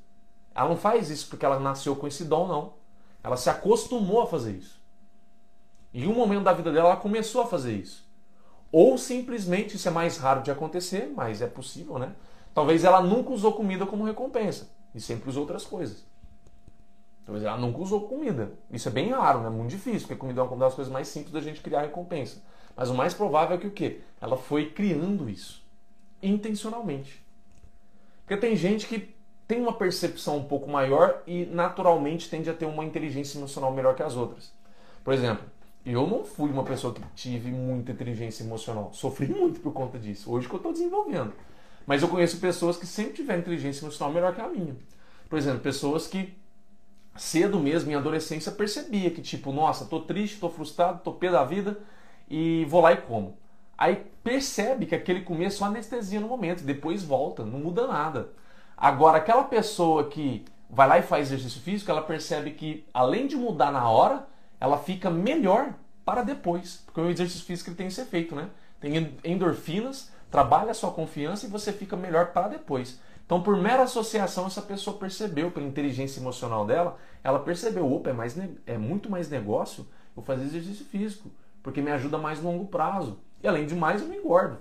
[0.55, 2.75] Ela não faz isso porque ela nasceu com esse dom, não.
[3.25, 4.85] Ela se acostumou a fazer isso.
[5.93, 8.07] Em um momento da vida dela, ela começou a fazer isso.
[8.71, 12.13] Ou simplesmente, isso é mais raro de acontecer, mas é possível, né?
[12.53, 16.05] Talvez ela nunca usou comida como recompensa e sempre usou outras coisas.
[17.25, 18.53] Talvez ela nunca usou comida.
[18.71, 19.51] Isso é bem raro, né?
[19.51, 22.43] Muito difícil, porque comida é uma das coisas mais simples da gente criar recompensa.
[22.77, 24.01] Mas o mais provável é que o quê?
[24.21, 25.65] Ela foi criando isso
[26.23, 27.25] intencionalmente.
[28.25, 29.15] Porque tem gente que
[29.47, 33.95] tem uma percepção um pouco maior e naturalmente tende a ter uma inteligência emocional melhor
[33.95, 34.53] que as outras.
[35.05, 35.45] Por exemplo,
[35.87, 38.91] eu não fui uma pessoa que tive muita inteligência emocional.
[38.93, 40.33] Sofri muito por conta disso.
[40.33, 41.33] Hoje que eu estou desenvolvendo.
[41.87, 44.77] Mas eu conheço pessoas que sempre tiveram inteligência emocional melhor que a minha.
[45.29, 46.37] Por exemplo, pessoas que
[47.17, 51.45] cedo mesmo, em adolescência, percebia que tipo, nossa, tô triste, tô frustrado, tô pé da
[51.45, 51.79] vida
[52.29, 53.39] e vou lá e como.
[53.79, 58.31] Aí percebe que aquele comer é só anestesia no momento, depois volta, não muda nada.
[58.77, 63.37] Agora, aquela pessoa que vai lá e faz exercício físico, ela percebe que além de
[63.37, 64.27] mudar na hora,
[64.61, 66.83] ela fica melhor para depois.
[66.87, 68.49] Porque o exercício físico tem que ser feito, né?
[68.81, 73.01] Tem endorfinas, trabalha a sua confiança e você fica melhor para depois.
[73.25, 78.13] Então, por mera associação, essa pessoa percebeu, pela inteligência emocional dela, ela percebeu, opa, é,
[78.13, 79.87] mais, é muito mais negócio
[80.17, 81.29] eu fazer exercício físico,
[81.61, 83.19] porque me ajuda mais no longo prazo.
[83.43, 84.59] E além de mais, eu me engordo.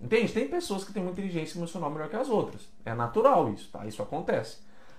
[0.00, 0.32] Entende?
[0.32, 2.68] Tem pessoas que têm uma inteligência emocional melhor que as outras.
[2.84, 3.84] É natural isso, tá?
[3.84, 4.58] Isso acontece.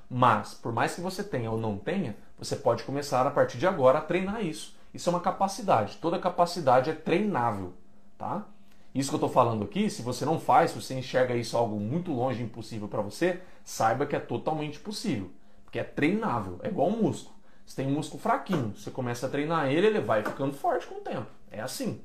[0.10, 3.68] Mas, por mais que você tenha ou não tenha, você pode começar a partir de
[3.68, 4.76] agora a treinar isso.
[4.93, 5.97] Isso é uma capacidade.
[5.97, 7.74] Toda capacidade é treinável,
[8.18, 8.45] tá?
[8.93, 11.80] Isso que eu estou falando aqui, se você não faz, se você enxerga isso algo
[11.80, 15.30] muito longe, impossível para você, saiba que é totalmente possível,
[15.64, 17.36] porque é treinável, é igual um músculo.
[17.64, 20.95] Você tem um músculo fraquinho, você começa a treinar ele, ele vai ficando forte com
[20.95, 21.28] o tempo.
[21.51, 22.01] É assim.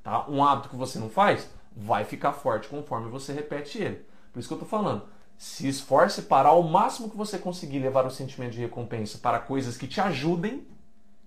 [0.00, 0.28] Tá?
[0.28, 4.06] Um hábito que você não faz, vai ficar forte conforme você repete ele.
[4.32, 5.02] Por isso que eu estou falando.
[5.38, 9.76] Se esforce para ao máximo que você conseguir levar o sentimento de recompensa para coisas
[9.76, 10.66] que te ajudem,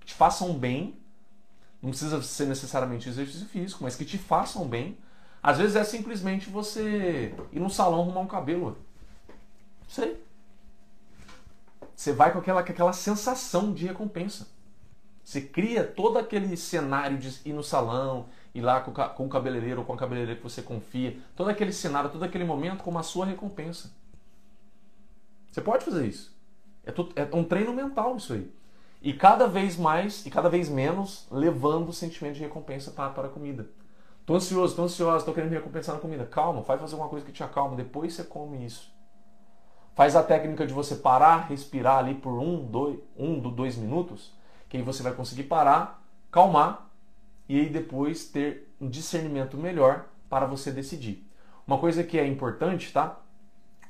[0.01, 0.97] que te façam bem.
[1.82, 4.97] Não precisa ser necessariamente exercício físico, mas que te façam bem.
[5.41, 8.78] Às vezes é simplesmente você ir no salão arrumar um cabelo.
[9.88, 10.22] Sei.
[11.95, 14.47] Você vai com aquela, com aquela sensação de recompensa.
[15.24, 19.80] Você cria todo aquele cenário de ir no salão, ir lá com, com o cabeleireiro
[19.80, 23.03] ou com a cabeleireira que você confia, todo aquele cenário, todo aquele momento como a
[23.03, 24.01] sua recompensa.
[25.52, 26.36] Você pode fazer isso.
[26.86, 28.52] É, é um treino mental isso aí.
[29.02, 33.28] E cada vez mais e cada vez menos levando o sentimento de recompensa para, para
[33.28, 33.68] a comida.
[34.26, 36.26] Tô ansioso, tô ansioso, tô querendo me recompensar na comida.
[36.26, 38.91] Calma, vai fazer alguma coisa que te acalma, depois você come isso.
[39.95, 44.34] Faz a técnica de você parar, respirar ali por um, dois, um, dois minutos,
[44.70, 46.88] que aí você vai conseguir parar, calmar
[47.49, 51.28] e aí depois ter um discernimento melhor para você decidir.
[51.68, 53.20] Uma coisa que é importante, tá?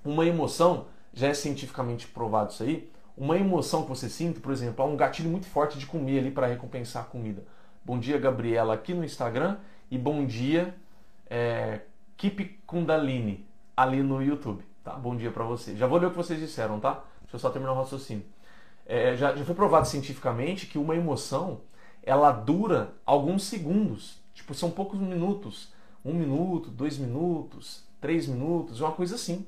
[0.03, 4.83] Uma emoção, já é cientificamente provado isso aí, uma emoção que você sinta, por exemplo,
[4.83, 7.43] há um gatilho muito forte de comer ali para recompensar a comida.
[7.83, 9.57] Bom dia, Gabriela, aqui no Instagram
[9.89, 10.73] e bom dia,
[11.29, 11.81] é,
[12.17, 13.45] Keep Kundalini,
[13.75, 14.63] ali no YouTube.
[14.83, 14.93] Tá?
[14.93, 15.75] Bom dia para você.
[15.75, 17.03] Já vou ler o que vocês disseram, tá?
[17.21, 18.25] Deixa eu só terminar o raciocínio.
[18.85, 21.61] É, já, já foi provado cientificamente que uma emoção
[22.03, 24.19] ela dura alguns segundos.
[24.33, 25.71] Tipo, são poucos minutos.
[26.03, 29.45] Um minuto, dois minutos, três minutos, uma coisa assim.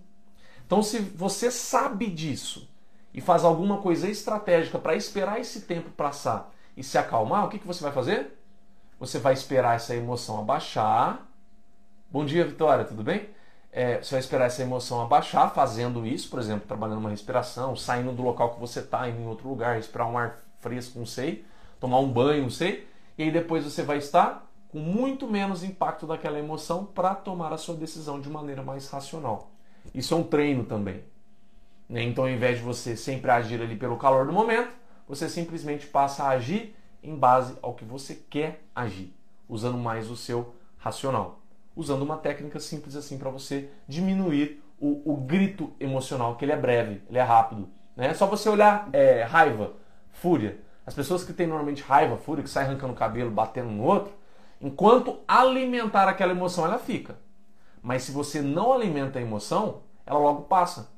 [0.73, 2.67] Então, se você sabe disso
[3.13, 7.59] e faz alguma coisa estratégica para esperar esse tempo passar e se acalmar, o que,
[7.59, 8.35] que você vai fazer?
[8.99, 11.27] Você vai esperar essa emoção abaixar.
[12.09, 13.29] Bom dia, Vitória, tudo bem?
[13.71, 18.11] É, você vai esperar essa emoção abaixar fazendo isso, por exemplo, trabalhando uma respiração, saindo
[18.11, 21.45] do local que você está, indo em outro lugar, respirar um ar fresco, não sei
[21.79, 26.07] tomar um banho, não sei, e aí depois você vai estar com muito menos impacto
[26.07, 29.52] daquela emoção para tomar a sua decisão de maneira mais racional.
[29.93, 31.03] Isso é um treino também.
[31.87, 32.03] Né?
[32.03, 34.71] Então, ao invés de você sempre agir ali pelo calor do momento,
[35.07, 39.13] você simplesmente passa a agir em base ao que você quer agir,
[39.47, 41.41] usando mais o seu racional.
[41.75, 46.57] Usando uma técnica simples assim para você diminuir o, o, grito emocional, que ele é
[46.57, 47.69] breve, ele é rápido.
[47.95, 48.07] Né?
[48.07, 49.73] É só você olhar é, raiva,
[50.11, 50.59] fúria.
[50.85, 54.13] As pessoas que têm normalmente raiva, fúria, que saem arrancando o cabelo, batendo no outro,
[54.59, 57.17] enquanto alimentar aquela emoção, ela fica.
[57.83, 60.89] Mas se você não alimenta a emoção, ela logo passa.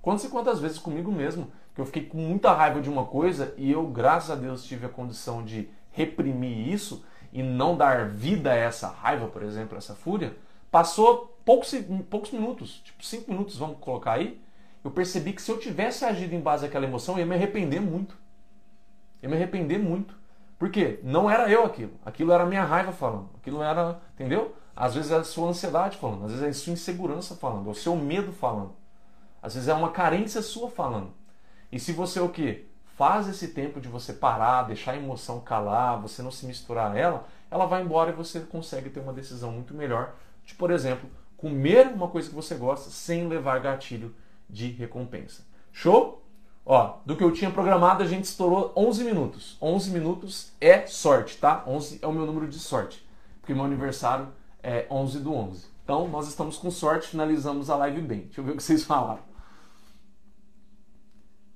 [0.00, 3.52] Quantas e quantas vezes comigo mesmo, que eu fiquei com muita raiva de uma coisa
[3.58, 8.52] e eu, graças a Deus, tive a condição de reprimir isso e não dar vida
[8.52, 10.36] a essa raiva, por exemplo, essa fúria,
[10.70, 11.74] passou poucos,
[12.08, 14.40] poucos minutos, tipo cinco minutos, vamos colocar aí,
[14.82, 17.80] eu percebi que se eu tivesse agido em base àquela emoção, eu ia me arrepender
[17.80, 18.16] muito.
[19.20, 20.18] Eu me arrepender muito.
[20.58, 21.00] Por quê?
[21.02, 21.92] Não era eu aquilo.
[22.04, 23.28] Aquilo era minha raiva falando.
[23.36, 24.54] Aquilo era, entendeu?
[24.80, 26.24] Às vezes é a sua ansiedade falando.
[26.24, 27.68] Às vezes é a sua insegurança falando.
[27.68, 28.72] É o seu medo falando.
[29.42, 31.12] Às vezes é uma carência sua falando.
[31.70, 32.64] E se você o quê?
[32.96, 36.98] Faz esse tempo de você parar, deixar a emoção calar, você não se misturar a
[36.98, 40.14] ela, ela vai embora e você consegue ter uma decisão muito melhor
[40.46, 44.14] de, por exemplo, comer uma coisa que você gosta sem levar gatilho
[44.48, 45.42] de recompensa.
[45.72, 46.24] Show?
[46.64, 49.58] Ó, do que eu tinha programado, a gente estourou 11 minutos.
[49.60, 51.64] 11 minutos é sorte, tá?
[51.66, 53.06] 11 é o meu número de sorte.
[53.40, 55.66] Porque meu aniversário é 11 do 11.
[55.84, 58.20] Então, nós estamos com sorte, finalizamos a live bem.
[58.22, 59.22] Deixa eu ver o que vocês falaram.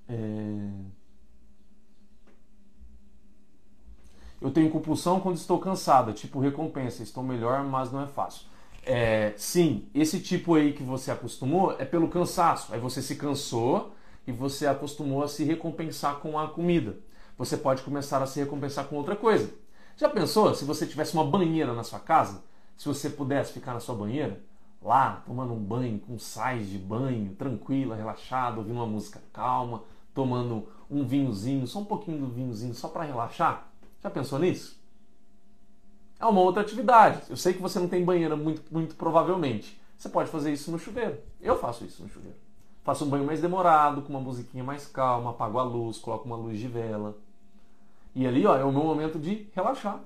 [0.09, 0.95] É...
[4.41, 7.03] Eu tenho compulsão quando estou cansada, tipo recompensa.
[7.03, 8.47] Estou melhor, mas não é fácil.
[8.85, 12.75] É, sim, esse tipo aí que você acostumou é pelo cansaço.
[12.75, 13.95] Aí você se cansou
[14.27, 16.99] e você acostumou a se recompensar com a comida.
[17.39, 19.51] Você pode começar a se recompensar com outra coisa.
[19.97, 22.43] Já pensou se você tivesse uma banheira na sua casa?
[22.77, 24.41] Se você pudesse ficar na sua banheira,
[24.83, 30.69] lá, tomando um banho, com sais de banho, tranquila, relaxado, ouvindo uma música calma, tomando
[30.91, 33.69] um vinhozinho, só um pouquinho do vinhozinho, só para relaxar?
[34.03, 34.79] Já pensou nisso?
[36.21, 37.23] É uma outra atividade.
[37.29, 39.81] Eu sei que você não tem banheira muito, muito provavelmente.
[39.97, 41.19] Você pode fazer isso no chuveiro.
[41.41, 42.37] Eu faço isso no chuveiro.
[42.83, 46.37] Faço um banho mais demorado, com uma musiquinha mais calma, apago a luz, coloco uma
[46.37, 47.17] luz de vela.
[48.15, 50.01] E ali ó, é o meu momento de relaxar.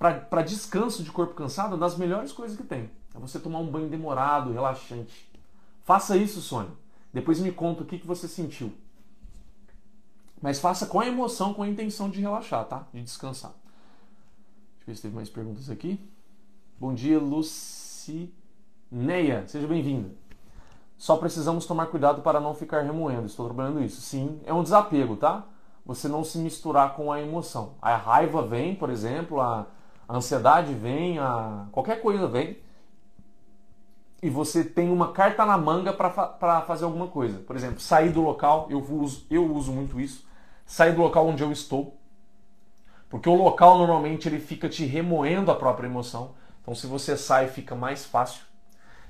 [0.00, 2.90] Para descanso de corpo cansado, é das melhores coisas que tem.
[3.14, 5.30] É você tomar um banho demorado, relaxante.
[5.82, 6.70] Faça isso, Sônia.
[7.12, 8.72] Depois me conta o que, que você sentiu.
[10.40, 12.86] Mas faça com a emoção, com a intenção de relaxar, tá?
[12.94, 13.50] De descansar.
[13.50, 16.00] Deixa eu ver se teve mais perguntas aqui.
[16.78, 18.16] Bom dia, Lucineia.
[19.48, 20.14] Seja bem-vinda.
[20.96, 23.26] Só precisamos tomar cuidado para não ficar remoendo.
[23.26, 24.00] Estou trabalhando isso.
[24.00, 25.46] Sim, é um desapego, tá?
[25.84, 27.74] você não se misturar com a emoção.
[27.80, 29.66] A raiva vem, por exemplo, a,
[30.10, 32.58] a ansiedade vem, a qualquer coisa vem,
[34.20, 37.38] e você tem uma carta na manga para fazer alguma coisa.
[37.38, 40.26] Por exemplo, sair do local, eu uso, eu uso muito isso,
[40.66, 41.96] sair do local onde eu estou.
[43.08, 46.34] Porque o local normalmente ele fica te remoendo a própria emoção.
[46.60, 48.42] Então se você sai fica mais fácil.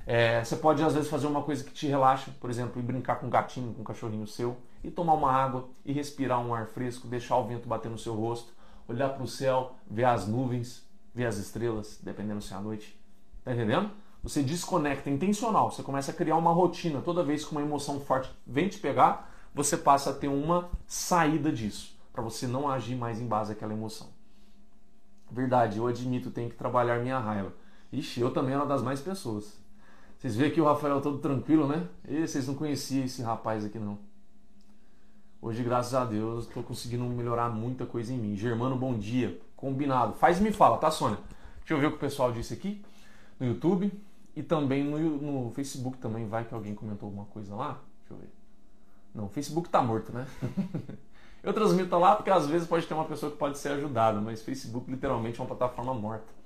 [0.05, 3.15] É, você pode às vezes fazer uma coisa que te relaxa, por exemplo, ir brincar
[3.15, 6.67] com um gatinho, com um cachorrinho seu, e tomar uma água e respirar um ar
[6.67, 8.53] fresco, deixar o vento bater no seu rosto,
[8.87, 12.99] olhar para o céu, ver as nuvens, ver as estrelas, dependendo se é à noite.
[13.43, 13.91] Tá entendendo?
[14.23, 17.01] Você desconecta intencional, você começa a criar uma rotina.
[17.01, 21.51] Toda vez que uma emoção forte vem te pegar, você passa a ter uma saída
[21.51, 24.09] disso, para você não agir mais em base àquela emoção.
[25.29, 27.53] Verdade, eu admito, tenho que trabalhar minha raiva.
[27.91, 29.59] Ixi, eu também era das mais pessoas.
[30.17, 31.87] Vocês veem que o Rafael é todo tranquilo, né?
[32.07, 33.97] E vocês não conheciam esse rapaz aqui não.
[35.41, 38.37] Hoje, graças a Deus, estou conseguindo melhorar muita coisa em mim.
[38.37, 39.41] Germano, bom dia.
[39.61, 40.13] Combinado.
[40.13, 41.19] Faz e me fala, tá, Sônia?
[41.59, 42.83] Deixa eu ver o que o pessoal disse aqui
[43.39, 43.93] no YouTube.
[44.35, 47.79] E também no, no Facebook também vai que alguém comentou alguma coisa lá.
[47.99, 48.29] Deixa eu ver.
[49.13, 50.25] Não, o Facebook tá morto, né?
[51.43, 54.41] eu transmito lá porque às vezes pode ter uma pessoa que pode ser ajudada, mas
[54.41, 56.41] Facebook literalmente é uma plataforma morta.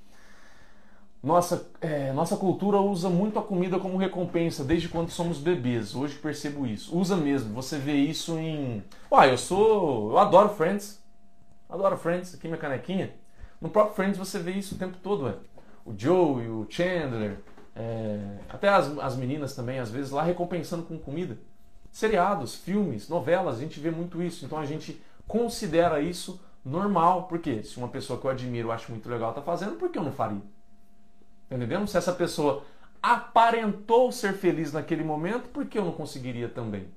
[1.23, 5.95] Nossa, é, nossa cultura usa muito a comida como recompensa desde quando somos bebês.
[5.95, 6.95] Hoje percebo isso.
[6.95, 7.53] Usa mesmo.
[7.53, 8.83] Você vê isso em.
[9.11, 10.11] Uai, eu sou.
[10.11, 11.03] Eu adoro Friends.
[11.75, 12.33] Adoro Friends.
[12.33, 13.13] Aqui minha canequinha.
[13.61, 15.35] No próprio Friends você vê isso o tempo todo, ué.
[15.85, 17.37] O Joe, o Chandler,
[17.75, 21.37] é, até as, as meninas também, às vezes, lá recompensando com comida.
[21.91, 24.45] Seriados, filmes, novelas, a gente vê muito isso.
[24.45, 27.27] Então a gente considera isso normal.
[27.27, 30.03] Porque se uma pessoa que eu admiro, acho muito legal, está fazendo, por que eu
[30.03, 30.41] não faria?
[31.49, 31.87] Tá entendendo?
[31.87, 32.63] Se essa pessoa
[33.01, 36.87] aparentou ser feliz naquele momento, por que eu não conseguiria também?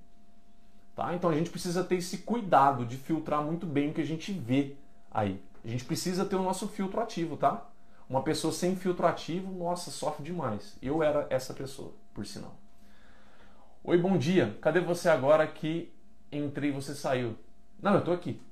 [0.98, 1.14] Tá?
[1.14, 4.32] Então a gente precisa ter esse cuidado de filtrar muito bem o que a gente
[4.32, 4.74] vê
[5.08, 5.40] aí.
[5.64, 7.70] A gente precisa ter o nosso filtro ativo, tá?
[8.10, 10.76] Uma pessoa sem filtro ativo, nossa, sofre demais.
[10.82, 12.52] Eu era essa pessoa, por sinal.
[13.84, 14.58] Oi, bom dia.
[14.60, 15.94] Cadê você agora que
[16.32, 17.36] entrei e você saiu?
[17.80, 18.42] Não, eu tô aqui.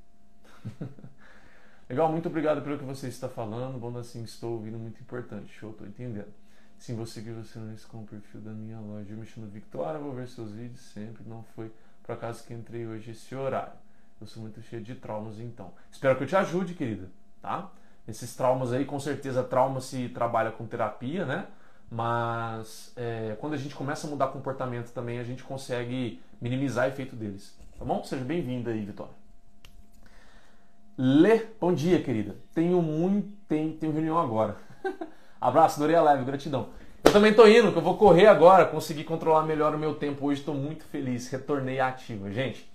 [1.90, 3.76] Legal, muito obrigado pelo que você está falando.
[3.76, 5.53] Bom, assim, estou ouvindo, muito importante.
[5.53, 6.32] Show, tô entendendo.
[6.78, 9.11] Sim, vou seguir você no com o perfil da minha loja.
[9.11, 11.24] Eu me chamo Victoria, vou ver seus vídeos sempre.
[11.26, 11.72] Não foi
[12.07, 13.72] por acaso que entrei hoje esse horário.
[14.20, 15.72] Eu sou muito cheio de traumas, então.
[15.90, 17.11] Espero que eu te ajude, querida,
[17.42, 17.70] tá?
[18.07, 21.46] Esses traumas aí, com certeza, trauma se trabalha com terapia, né?
[21.90, 26.88] Mas é, quando a gente começa a mudar comportamento também, a gente consegue minimizar o
[26.88, 27.59] efeito deles.
[27.76, 28.02] Tá bom?
[28.04, 29.12] Seja bem-vinda aí, Vitória.
[30.96, 32.36] Lê, bom dia, querida.
[32.54, 33.36] Tenho muito.
[33.46, 34.57] Tenho, tenho reunião agora.
[35.40, 36.70] Abraço, adorei a live, gratidão.
[37.16, 40.40] Também tô indo, que eu vou correr agora, consegui controlar melhor o meu tempo hoje,
[40.40, 42.70] estou muito feliz, retornei ativa, gente.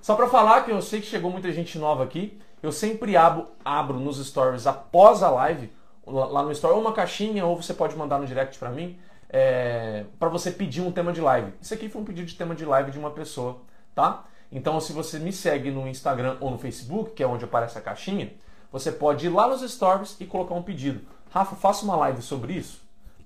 [0.00, 3.48] Só para falar que eu sei que chegou muita gente nova aqui, eu sempre abro,
[3.62, 5.70] abro nos stories após a live,
[6.06, 10.30] lá no story, uma caixinha, ou você pode mandar no direct para mim, é, para
[10.30, 11.52] você pedir um tema de live.
[11.60, 13.60] Isso aqui foi um pedido de tema de live de uma pessoa,
[13.94, 14.24] tá?
[14.50, 17.82] Então, se você me segue no Instagram ou no Facebook, que é onde aparece a
[17.82, 18.32] caixinha,
[18.72, 21.02] você pode ir lá nos stories e colocar um pedido.
[21.30, 22.81] Rafa, faça uma live sobre isso.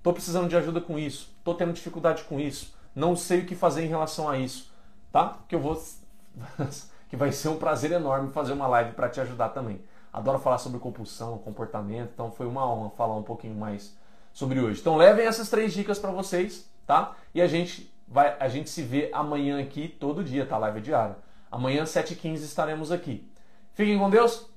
[0.06, 1.34] Estou precisando de ajuda com isso.
[1.36, 2.72] Estou tendo dificuldade com isso.
[2.94, 4.72] Não sei o que fazer em relação a isso.
[5.10, 5.38] Tá?
[5.48, 5.74] Que eu vou.
[7.10, 9.80] que vai ser um prazer enorme fazer uma live para te ajudar também.
[10.12, 13.96] Adoro falar sobre compulsão, comportamento, então foi uma honra falar um pouquinho mais
[14.32, 14.80] sobre hoje.
[14.80, 17.16] Então levem essas três dicas para vocês, tá?
[17.34, 20.56] E a gente vai, a gente se vê amanhã aqui todo dia, tá?
[20.56, 21.16] Live diária.
[21.50, 23.28] Amanhã, 7h15, estaremos aqui.
[23.74, 24.48] Fiquem com Deus.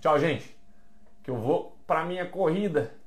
[0.00, 0.56] Tchau, gente.
[1.22, 3.03] Que eu vou para minha corrida.